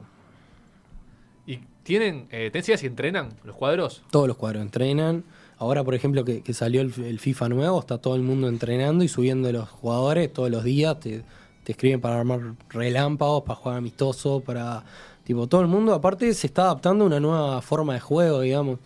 ¿Y 1.47 1.58
tienen, 1.82 2.28
eh, 2.30 2.52
si 2.78 2.86
entrenan 2.86 3.30
los 3.43 3.56
cuadros? 3.56 4.04
Todos 4.12 4.28
los 4.28 4.38
cuadros 4.38 4.62
entrenan. 4.62 5.23
Ahora, 5.58 5.84
por 5.84 5.95
ejemplo, 5.95 6.23
que, 6.23 6.43
que 6.43 6.54
salió 6.54 6.82
el, 6.82 6.93
el 7.04 7.17
FIFA 7.17 7.50
nuevo, 7.50 7.80
está 7.80 7.97
todo 7.97 8.15
el 8.15 8.21
mundo 8.21 8.47
entrenando 8.47 9.04
y 9.04 9.08
subiendo 9.08 9.52
los 9.52 9.67
jugadores 9.67 10.32
todos 10.32 10.52
los 10.52 10.63
días. 10.63 11.00
Te, 11.00 11.23
te 11.63 11.71
escriben 11.71 12.00
para 12.00 12.19
armar 12.19 12.54
relámpagos, 12.69 13.41
para 13.41 13.56
jugar 13.56 13.78
amistoso, 13.80 14.39
para. 14.41 14.84
Tipo, 15.23 15.47
todo 15.47 15.62
el 15.62 15.67
mundo, 15.67 15.95
aparte, 15.95 16.32
se 16.36 16.45
está 16.45 16.65
adaptando 16.65 17.06
a 17.06 17.08
una 17.08 17.19
nueva 17.19 17.60
forma 17.63 17.95
de 17.95 18.02
juego, 18.02 18.41
digamos. 18.41 18.78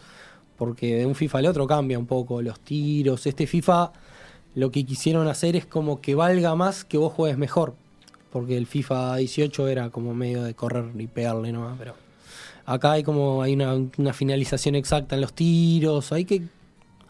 Porque 0.55 0.95
de 0.95 1.05
un 1.05 1.13
FIFA 1.13 1.39
al 1.39 1.45
otro 1.47 1.67
cambia 1.67 1.99
un 1.99 2.05
poco 2.05 2.41
los 2.41 2.61
tiros. 2.61 3.27
Este 3.27 3.45
FIFA 3.47 3.91
lo 4.55 4.71
que 4.71 4.85
quisieron 4.85 5.27
hacer 5.27 5.57
es 5.57 5.65
como 5.65 5.99
que 5.99 6.15
valga 6.15 6.55
más 6.55 6.85
que 6.85 6.97
vos 6.97 7.11
juegues 7.11 7.37
mejor. 7.37 7.75
Porque 8.31 8.57
el 8.57 8.65
FIFA 8.67 9.17
18 9.17 9.67
era 9.67 9.89
como 9.89 10.13
medio 10.13 10.43
de 10.43 10.53
correr 10.53 10.85
y 10.97 11.07
pegarle 11.07 11.51
nomás, 11.51 11.75
pero. 11.77 11.95
Acá 12.65 12.93
hay 12.93 13.03
como 13.03 13.41
hay 13.41 13.53
una, 13.53 13.73
una 13.97 14.13
finalización 14.13 14.75
exacta 14.75 15.15
en 15.15 15.21
los 15.21 15.33
tiros, 15.33 16.11
hay 16.11 16.25
que 16.25 16.43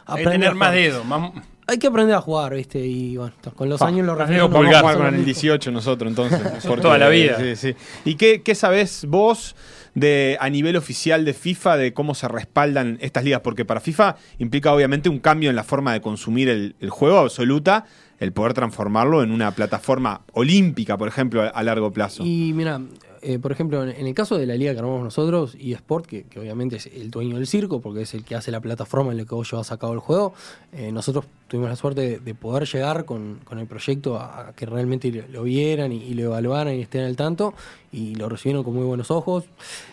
Hay 0.05 0.23
que 0.23 0.29
tener 0.29 0.55
más 0.55 0.73
dedo. 0.73 1.03
Más... 1.03 1.31
Hay 1.67 1.78
que 1.78 1.88
aprender 1.88 2.15
a 2.15 2.21
jugar, 2.21 2.56
¿viste? 2.56 2.80
Y 2.86 3.17
bueno, 3.17 3.34
con 3.56 3.69
los 3.69 3.82
años 3.82 4.06
lo 4.06 4.15
reflejo. 4.15 4.50
Vamos 4.50 4.74
a 4.76 4.80
jugar 4.82 4.97
con 4.97 5.15
el 5.15 5.24
18 5.26 5.71
nosotros 5.71 6.10
entonces. 6.10 6.39
porque- 6.67 6.82
toda 6.82 6.97
la 6.97 7.10
vida. 7.10 7.38
Sí, 7.39 7.56
sí. 7.56 7.76
¿Y 8.04 8.15
qué, 8.15 8.41
qué 8.41 8.56
sabés 8.56 9.06
vos 9.08 9.56
de 9.93 10.38
a 10.39 10.50
nivel 10.50 10.76
oficial 10.78 11.26
de 11.26 11.34
FIFA 11.34 11.78
de 11.78 11.93
cómo 11.93 12.15
se 12.15 12.28
respaldan 12.28 12.97
estas 13.02 13.24
ligas? 13.24 13.41
Porque 13.41 13.63
para 13.65 13.80
FIFA 13.80 14.15
implica 14.39 14.74
obviamente 14.74 15.08
un 15.10 15.19
cambio 15.19 15.50
en 15.50 15.56
la 15.56 15.63
forma 15.63 15.93
de 15.93 16.02
consumir 16.02 16.50
el, 16.50 16.76
el 16.80 16.89
juego 16.89 17.19
absoluta, 17.19 17.86
el 18.19 18.34
poder 18.34 18.54
transformarlo 18.54 19.24
en 19.24 19.32
una 19.32 19.52
plataforma 19.52 20.21
olímpica, 20.34 20.97
por 20.97 21.08
ejemplo, 21.08 21.41
a, 21.43 21.47
a 21.47 21.63
largo 21.63 21.91
plazo. 21.91 22.24
Y 22.26 22.54
mira, 22.54 22.82
eh, 23.21 23.39
por 23.39 23.51
ejemplo, 23.51 23.84
en, 23.84 24.07
el 24.07 24.13
caso 24.13 24.38
de 24.38 24.45
la 24.45 24.55
liga 24.55 24.73
que 24.73 24.79
armamos 24.79 25.03
nosotros, 25.03 25.55
y 25.57 25.73
Sport, 25.73 26.05
que, 26.05 26.25
obviamente 26.39 26.77
es 26.77 26.88
el 26.88 27.12
dueño 27.12 27.36
del 27.36 27.47
circo, 27.47 27.79
porque 27.79 28.01
es 28.01 28.13
el 28.13 28.23
que 28.23 28.36
hace 28.36 28.51
la 28.51 28.60
plataforma 28.60 29.12
en 29.12 29.17
la 29.17 29.25
que 29.25 29.36
vos 29.36 29.49
llevas 29.49 29.71
a 29.71 29.77
cabo 29.77 29.93
el 29.93 29.99
juego, 29.99 30.34
eh, 30.73 30.91
nosotros 30.91 31.25
tuvimos 31.47 31.69
la 31.69 31.75
suerte 31.75 32.01
de, 32.01 32.19
de 32.19 32.34
poder 32.34 32.67
llegar 32.67 33.05
con, 33.05 33.39
con 33.43 33.60
el 33.60 33.67
proyecto 33.67 34.17
a, 34.17 34.53
que 34.55 34.65
realmente 34.65 35.12
lo, 35.29 35.43
vieran 35.43 35.91
y, 35.91 35.97
y 35.97 36.13
lo 36.13 36.23
evaluaran 36.23 36.75
y 36.75 36.81
estén 36.81 37.03
al 37.03 37.15
tanto, 37.15 37.53
y 37.91 38.15
lo 38.15 38.27
recibieron 38.27 38.63
con 38.63 38.73
muy 38.73 38.86
buenos 38.86 39.12
ojos. 39.12 39.45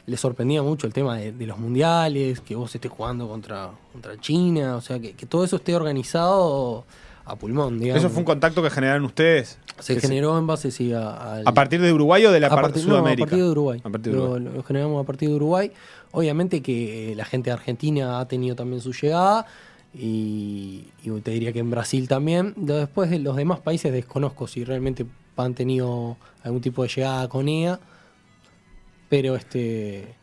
Les 0.06 0.18
sorprendía 0.18 0.62
mucho 0.62 0.86
el 0.86 0.92
tema 0.92 1.16
de, 1.18 1.32
de 1.32 1.46
los 1.46 1.58
mundiales, 1.58 2.40
que 2.40 2.54
vos 2.54 2.74
estés 2.74 2.90
jugando 2.90 3.28
contra, 3.28 3.70
contra 3.92 4.18
China, 4.20 4.76
o 4.76 4.80
sea, 4.80 4.98
que, 4.98 5.12
que 5.12 5.26
todo 5.26 5.44
eso 5.44 5.56
esté 5.56 5.74
organizado 5.76 6.84
a 7.30 7.36
pulmón, 7.36 7.78
digamos. 7.78 8.02
¿Eso 8.02 8.10
fue 8.10 8.20
un 8.20 8.24
contacto 8.24 8.62
que 8.62 8.70
generaron 8.70 9.04
ustedes? 9.04 9.58
Se 9.78 10.00
generó 10.00 10.36
en 10.38 10.46
base, 10.46 10.70
sí, 10.70 10.92
a, 10.92 11.34
al- 11.34 11.42
¿A 11.46 11.52
partir 11.52 11.80
de 11.80 11.92
Uruguay 11.92 12.24
o 12.26 12.32
de 12.32 12.40
la 12.40 12.48
parte 12.48 12.80
de 12.80 12.84
no, 12.86 12.90
Sudamérica? 12.92 13.24
a 13.24 13.26
partir 13.28 13.44
de 13.44 13.50
Uruguay. 13.50 13.80
A 13.84 13.90
partir 13.90 14.12
de 14.12 14.18
Lo- 14.18 14.24
Uruguay. 14.30 14.52
Lo, 14.56 14.62
generamos 14.64 15.02
a 15.02 15.06
partir 15.06 15.28
de 15.28 15.34
Uruguay. 15.36 15.72
Obviamente 16.12 16.62
que 16.62 17.12
eh, 17.12 17.14
la 17.14 17.24
gente 17.24 17.50
de 17.50 17.54
Argentina 17.54 18.18
ha 18.20 18.26
tenido 18.28 18.56
también 18.56 18.80
su 18.80 18.92
llegada. 18.92 19.46
Y, 19.94 20.88
y 21.02 21.10
te 21.22 21.30
diría 21.30 21.52
que 21.52 21.60
en 21.60 21.70
Brasil 21.70 22.08
también. 22.08 22.54
Después 22.56 23.10
de 23.10 23.18
los 23.20 23.36
demás 23.36 23.60
países 23.60 23.92
desconozco 23.92 24.46
si 24.46 24.64
realmente 24.64 25.06
han 25.36 25.54
tenido 25.54 26.16
algún 26.42 26.60
tipo 26.60 26.82
de 26.82 26.88
llegada 26.88 27.28
con 27.28 27.48
EA. 27.48 27.78
Pero 29.08 29.36
este. 29.36 30.14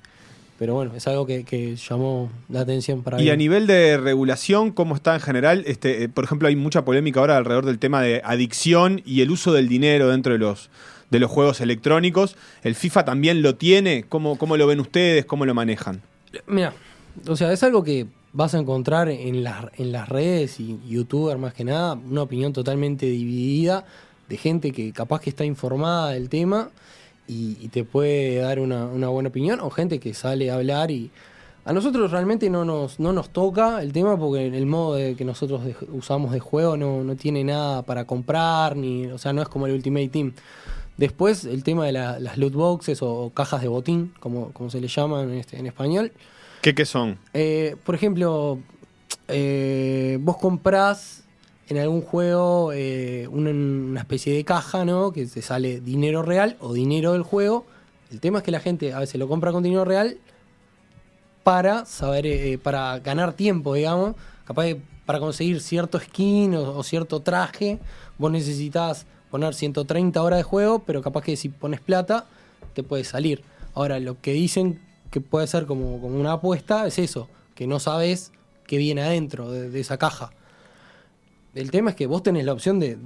Pero 0.57 0.73
bueno, 0.73 0.93
es 0.95 1.05
algo 1.07 1.25
que, 1.25 1.43
que 1.43 1.75
llamó 1.75 2.31
la 2.47 2.61
atención 2.61 3.03
para 3.03 3.21
Y 3.21 3.29
a 3.29 3.35
nivel 3.35 3.67
de 3.67 3.97
regulación, 3.97 4.71
¿cómo 4.71 4.95
está 4.95 5.13
en 5.13 5.19
general? 5.19 5.63
Este, 5.67 6.03
eh, 6.03 6.09
por 6.09 6.23
ejemplo, 6.23 6.47
hay 6.47 6.55
mucha 6.55 6.85
polémica 6.85 7.19
ahora 7.19 7.35
alrededor 7.35 7.65
del 7.65 7.77
tema 7.77 8.01
de 8.01 8.21
adicción 8.23 9.01
y 9.05 9.21
el 9.21 9.31
uso 9.31 9.51
del 9.51 9.67
dinero 9.67 10.09
dentro 10.09 10.31
de 10.31 10.39
los, 10.39 10.69
de 11.11 11.19
los 11.19 11.29
juegos 11.29 11.59
electrónicos. 11.59 12.37
¿El 12.63 12.75
FIFA 12.75 13.03
también 13.03 13.41
lo 13.41 13.55
tiene? 13.55 14.05
¿Cómo, 14.07 14.37
cómo 14.37 14.55
lo 14.55 14.65
ven 14.65 14.79
ustedes? 14.79 15.25
¿Cómo 15.25 15.45
lo 15.45 15.53
manejan? 15.53 16.01
Mira, 16.47 16.73
o 17.27 17.35
sea, 17.35 17.51
es 17.51 17.61
algo 17.63 17.83
que 17.83 18.07
vas 18.31 18.55
a 18.55 18.59
encontrar 18.59 19.09
en, 19.09 19.43
las 19.43 19.65
en 19.77 19.91
las 19.91 20.07
redes 20.07 20.59
y 20.61 20.79
youtuber 20.87 21.37
más 21.37 21.53
que 21.53 21.65
nada, 21.65 21.93
una 21.93 22.21
opinión 22.21 22.53
totalmente 22.53 23.05
dividida 23.05 23.85
de 24.29 24.37
gente 24.37 24.71
que 24.71 24.91
capaz 24.91 25.21
que 25.21 25.29
está 25.29 25.45
informada 25.45 26.11
del 26.11 26.29
tema 26.29 26.69
y, 27.27 27.57
y 27.59 27.67
te 27.69 27.83
puede 27.83 28.35
dar 28.37 28.59
una, 28.59 28.85
una 28.85 29.07
buena 29.09 29.29
opinión, 29.29 29.59
o 29.61 29.69
gente 29.69 29.99
que 29.99 30.13
sale 30.13 30.51
a 30.51 30.55
hablar 30.55 30.91
y 30.91 31.11
a 31.65 31.73
nosotros 31.73 32.11
realmente 32.11 32.49
no 32.51 32.63
nos, 32.63 32.99
no 32.99 33.11
nos 33.11 33.29
toca 33.29 33.81
el 33.81 33.91
tema 33.91 34.15
porque 34.17 34.45
el 34.45 34.65
modo 34.67 34.93
de 34.95 35.15
que 35.15 35.25
nosotros 35.25 35.65
de- 35.65 35.75
usamos 35.91 36.31
de 36.31 36.39
juego 36.39 36.77
no, 36.77 37.03
no 37.03 37.15
tiene 37.15 37.43
nada 37.43 37.81
para 37.81 38.05
comprar, 38.05 38.75
ni, 38.77 39.07
o 39.07 39.17
sea, 39.17 39.33
no 39.33 39.41
es 39.41 39.49
como 39.49 39.65
el 39.65 39.73
Ultimate 39.73 40.09
Team. 40.09 40.33
Después, 40.97 41.43
el 41.43 41.63
tema 41.63 41.85
de 41.87 41.91
la- 41.91 42.19
las 42.19 42.37
loot 42.37 42.53
boxes 42.53 42.99
o 43.01 43.31
cajas 43.33 43.61
de 43.63 43.67
botín, 43.67 44.13
como, 44.19 44.51
como 44.53 44.69
se 44.69 44.79
le 44.79 44.87
llaman 44.87 45.31
en, 45.31 45.39
este, 45.39 45.57
en 45.57 45.65
español, 45.65 46.11
¿Qué, 46.61 46.73
qué 46.75 46.85
son? 46.85 47.17
eh, 47.33 47.75
por 47.83 47.95
ejemplo, 47.95 48.59
eh, 49.27 50.17
vos 50.21 50.37
comprás 50.37 51.23
en 51.67 51.77
algún 51.77 52.01
juego 52.01 52.71
eh, 52.73 53.27
una, 53.31 53.49
una 53.49 53.99
especie 53.99 54.33
de 54.33 54.43
caja, 54.43 54.85
¿no? 54.85 55.11
Que 55.11 55.25
te 55.25 55.41
sale 55.41 55.81
dinero 55.81 56.21
real 56.21 56.57
o 56.59 56.73
dinero 56.73 57.13
del 57.13 57.23
juego. 57.23 57.65
El 58.11 58.19
tema 58.19 58.39
es 58.39 58.43
que 58.43 58.51
la 58.51 58.59
gente 58.59 58.93
a 58.93 58.99
veces 58.99 59.15
lo 59.19 59.27
compra 59.27 59.51
con 59.51 59.63
dinero 59.63 59.85
real 59.85 60.17
para 61.43 61.85
saber, 61.85 62.25
eh, 62.25 62.57
para 62.57 62.99
ganar 62.99 63.33
tiempo, 63.33 63.73
digamos. 63.73 64.15
Capaz 64.45 64.65
que 64.65 64.81
para 65.05 65.19
conseguir 65.19 65.61
cierto 65.61 65.99
skin 65.99 66.55
o, 66.55 66.81
cierto 66.83 67.21
traje, 67.21 67.79
vos 68.17 68.31
necesitas 68.31 69.05
poner 69.29 69.53
130 69.53 70.21
horas 70.21 70.39
de 70.39 70.43
juego, 70.43 70.79
pero 70.79 71.01
capaz 71.01 71.23
que 71.23 71.35
si 71.35 71.49
pones 71.49 71.81
plata, 71.81 72.25
te 72.73 72.81
puede 72.81 73.03
salir. 73.03 73.43
Ahora, 73.75 73.99
lo 73.99 74.19
que 74.21 74.33
dicen 74.33 74.81
que 75.11 75.21
puede 75.21 75.45
ser 75.45 75.67
como, 75.67 76.01
como 76.01 76.19
una 76.19 76.33
apuesta 76.33 76.87
es 76.87 76.97
eso, 76.97 77.29
que 77.53 77.67
no 77.67 77.79
sabes 77.79 78.31
qué 78.65 78.77
viene 78.77 79.03
adentro 79.03 79.51
de, 79.51 79.69
de 79.69 79.79
esa 79.79 79.97
caja. 79.97 80.31
El 81.55 81.71
tema 81.71 81.91
es 81.91 81.95
que 81.95 82.05
vos 82.05 82.21
tenés 82.21 82.45
la 82.45 82.53
opción 82.53 82.79
de, 82.79 82.97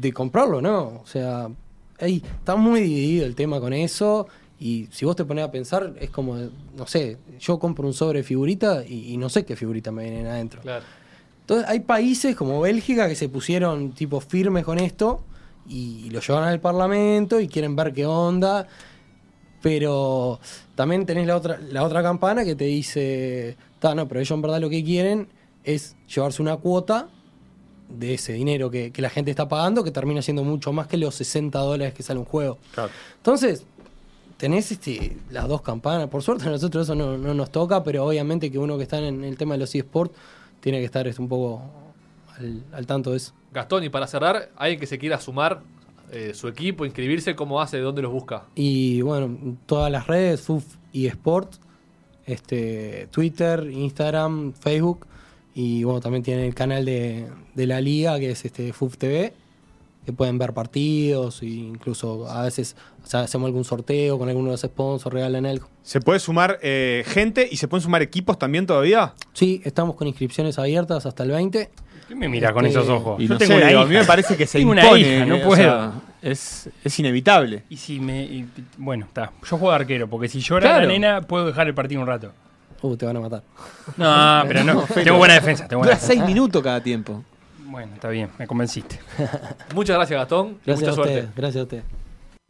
de 0.00 0.12
comprarlo, 0.12 0.62
¿no? 0.62 1.00
O 1.02 1.06
sea, 1.06 1.48
ahí 2.00 2.22
está 2.38 2.56
muy 2.56 2.80
dividido 2.80 3.26
el 3.26 3.34
tema 3.34 3.60
con 3.60 3.72
eso 3.72 4.28
Y 4.58 4.88
si 4.90 5.04
vos 5.04 5.16
te 5.16 5.24
pones 5.24 5.44
a 5.44 5.50
pensar, 5.50 5.94
es 6.00 6.10
como, 6.10 6.36
no 6.36 6.86
sé, 6.86 7.18
yo 7.38 7.58
compro 7.58 7.86
un 7.86 7.92
sobre 7.92 8.20
de 8.20 8.24
figurita 8.24 8.84
y, 8.86 9.12
y 9.12 9.16
no 9.16 9.28
sé 9.28 9.44
qué 9.44 9.56
figurita 9.56 9.90
me 9.92 10.04
vienen 10.04 10.26
adentro. 10.26 10.62
Claro. 10.62 10.84
Entonces 11.40 11.68
hay 11.68 11.80
países 11.80 12.34
como 12.34 12.60
Bélgica 12.60 13.06
que 13.08 13.14
se 13.14 13.28
pusieron 13.28 13.92
tipo 13.92 14.20
firmes 14.20 14.64
con 14.64 14.78
esto 14.78 15.22
y, 15.68 16.10
lo 16.10 16.20
llevan 16.20 16.44
al 16.44 16.60
Parlamento 16.60 17.40
y 17.40 17.48
quieren 17.48 17.76
ver 17.76 17.92
qué 17.92 18.06
onda. 18.06 18.66
Pero 19.62 20.40
también 20.74 21.06
tenés 21.06 21.26
la 21.26 21.36
otra, 21.36 21.58
la 21.58 21.84
otra 21.84 22.02
campana 22.02 22.44
que 22.44 22.54
te 22.54 22.64
dice, 22.64 23.56
"Ta, 23.78 23.94
no, 23.94 24.08
pero 24.08 24.20
ellos 24.20 24.32
en 24.32 24.42
verdad 24.42 24.60
lo 24.60 24.70
que 24.70 24.82
quieren 24.84 25.28
es 25.64 25.96
llevarse 26.08 26.42
una 26.42 26.56
cuota 26.56 27.08
de 27.88 28.14
ese 28.14 28.32
dinero 28.32 28.70
que, 28.70 28.90
que 28.92 29.02
la 29.02 29.10
gente 29.10 29.30
está 29.30 29.48
pagando, 29.48 29.84
que 29.84 29.90
termina 29.90 30.22
siendo 30.22 30.44
mucho 30.44 30.72
más 30.72 30.86
que 30.86 30.96
los 30.96 31.14
60 31.14 31.58
dólares 31.58 31.94
que 31.94 32.02
sale 32.02 32.18
un 32.18 32.24
juego. 32.26 32.58
Entonces, 33.16 33.64
tenés 34.36 34.72
este, 34.72 35.16
las 35.30 35.48
dos 35.48 35.62
campanas. 35.62 36.08
Por 36.08 36.22
suerte 36.22 36.46
a 36.46 36.50
nosotros 36.50 36.86
eso 36.86 36.94
no, 36.94 37.16
no 37.16 37.34
nos 37.34 37.50
toca, 37.50 37.82
pero 37.82 38.04
obviamente 38.04 38.50
que 38.50 38.58
uno 38.58 38.76
que 38.76 38.84
está 38.84 38.98
en 38.98 39.24
el 39.24 39.36
tema 39.36 39.54
de 39.54 39.60
los 39.60 39.74
eSports 39.74 40.14
tiene 40.60 40.78
que 40.78 40.84
estar 40.84 41.06
este, 41.06 41.22
un 41.22 41.28
poco 41.28 41.62
al, 42.38 42.64
al 42.72 42.86
tanto 42.86 43.12
de 43.12 43.18
eso. 43.18 43.32
Gastón, 43.52 43.84
y 43.84 43.88
para 43.88 44.06
cerrar, 44.06 44.50
alguien 44.56 44.80
que 44.80 44.86
se 44.86 44.98
quiera 44.98 45.18
sumar 45.20 45.62
eh, 46.12 46.34
su 46.34 46.46
equipo, 46.46 46.84
inscribirse, 46.84 47.34
¿cómo 47.34 47.60
hace? 47.60 47.78
¿De 47.78 47.82
dónde 47.82 48.02
los 48.02 48.12
busca? 48.12 48.44
Y 48.54 49.00
bueno, 49.02 49.56
todas 49.66 49.90
las 49.90 50.06
redes, 50.06 50.40
FUF 50.40 50.64
y 50.92 51.06
Sport, 51.06 51.54
este, 52.26 53.08
Twitter, 53.10 53.68
Instagram, 53.70 54.52
Facebook. 54.52 55.06
Y 55.58 55.84
bueno, 55.84 56.00
también 56.00 56.22
tienen 56.22 56.44
el 56.44 56.54
canal 56.54 56.84
de, 56.84 57.26
de 57.54 57.66
la 57.66 57.80
liga, 57.80 58.18
que 58.18 58.30
es 58.30 58.44
este 58.44 58.74
FUF 58.74 58.98
TV, 58.98 59.32
que 60.04 60.12
pueden 60.12 60.36
ver 60.36 60.52
partidos, 60.52 61.40
e 61.42 61.46
incluso 61.46 62.28
a 62.30 62.42
veces 62.42 62.76
o 63.02 63.06
sea, 63.06 63.20
hacemos 63.20 63.46
algún 63.46 63.64
sorteo 63.64 64.18
con 64.18 64.28
alguno 64.28 64.48
de 64.48 64.52
los 64.52 64.60
sponsors, 64.60 65.14
regalan 65.14 65.46
algo. 65.46 65.68
¿Se 65.82 66.00
puede 66.00 66.20
sumar 66.20 66.58
eh, 66.62 67.04
gente 67.06 67.48
y 67.50 67.56
se 67.56 67.68
pueden 67.68 67.82
sumar 67.82 68.02
equipos 68.02 68.38
también 68.38 68.66
todavía? 68.66 69.14
Sí, 69.32 69.62
estamos 69.64 69.96
con 69.96 70.06
inscripciones 70.06 70.58
abiertas 70.58 71.06
hasta 71.06 71.22
el 71.22 71.30
20. 71.30 71.70
¿Qué 72.06 72.14
me 72.14 72.28
mira 72.28 72.52
con 72.52 72.66
Este, 72.66 72.78
esos 72.78 72.90
ojos? 72.90 73.18
Y 73.18 73.26
Yo 73.26 73.32
no 73.34 73.38
tengo 73.38 73.52
sé, 73.54 73.58
una 73.58 73.66
digo, 73.68 73.80
a 73.80 73.82
hija. 73.84 73.90
mí 73.92 73.96
me 73.98 74.04
parece 74.04 74.36
que 74.36 74.46
se 74.46 74.58
Tengo 74.58 74.72
una 74.72 74.82
impone. 74.84 75.00
hija, 75.00 75.24
no 75.24 75.36
o 75.38 75.40
puedo. 75.42 75.56
sea, 75.56 75.92
es, 76.20 76.68
es 76.84 76.98
inevitable. 77.00 77.62
Y 77.70 77.78
si 77.78 77.98
me. 77.98 78.22
y- 78.24 78.46
bueno, 78.76 79.06
está. 79.06 79.32
Yo 79.42 79.56
juego 79.56 79.70
de 79.70 79.76
arquero, 79.76 80.06
porque 80.08 80.28
si 80.28 80.40
llora 80.40 80.60
Claro. 80.68 80.82
la 80.86 80.92
nena, 80.92 81.22
puedo 81.22 81.46
dejar 81.46 81.66
el 81.66 81.74
partido 81.74 82.00
un 82.02 82.06
rato. 82.06 82.32
Uh, 82.86 82.96
te 82.96 83.06
van 83.06 83.16
a 83.16 83.20
matar. 83.20 83.42
No, 83.96 84.44
pero 84.48 84.64
no. 84.64 84.82
Tengo 84.94 85.18
buena 85.18 85.34
defensa. 85.34 85.66
Tengo 85.66 85.80
buena 85.80 85.94
Dura 85.96 86.06
seis 86.06 86.22
minutos 86.24 86.62
cada 86.62 86.80
tiempo. 86.80 87.22
Bueno, 87.64 87.94
está 87.94 88.08
bien, 88.08 88.30
me 88.38 88.46
convenciste. 88.46 88.98
Muchas 89.74 89.96
gracias, 89.96 90.18
Gastón. 90.18 90.58
Gracias 90.64 90.80
mucha 90.80 90.90
a 90.90 90.94
suerte. 90.94 91.14
ustedes. 91.14 91.34
Gracias 91.36 91.60
a 91.60 91.62
ustedes. 91.64 91.84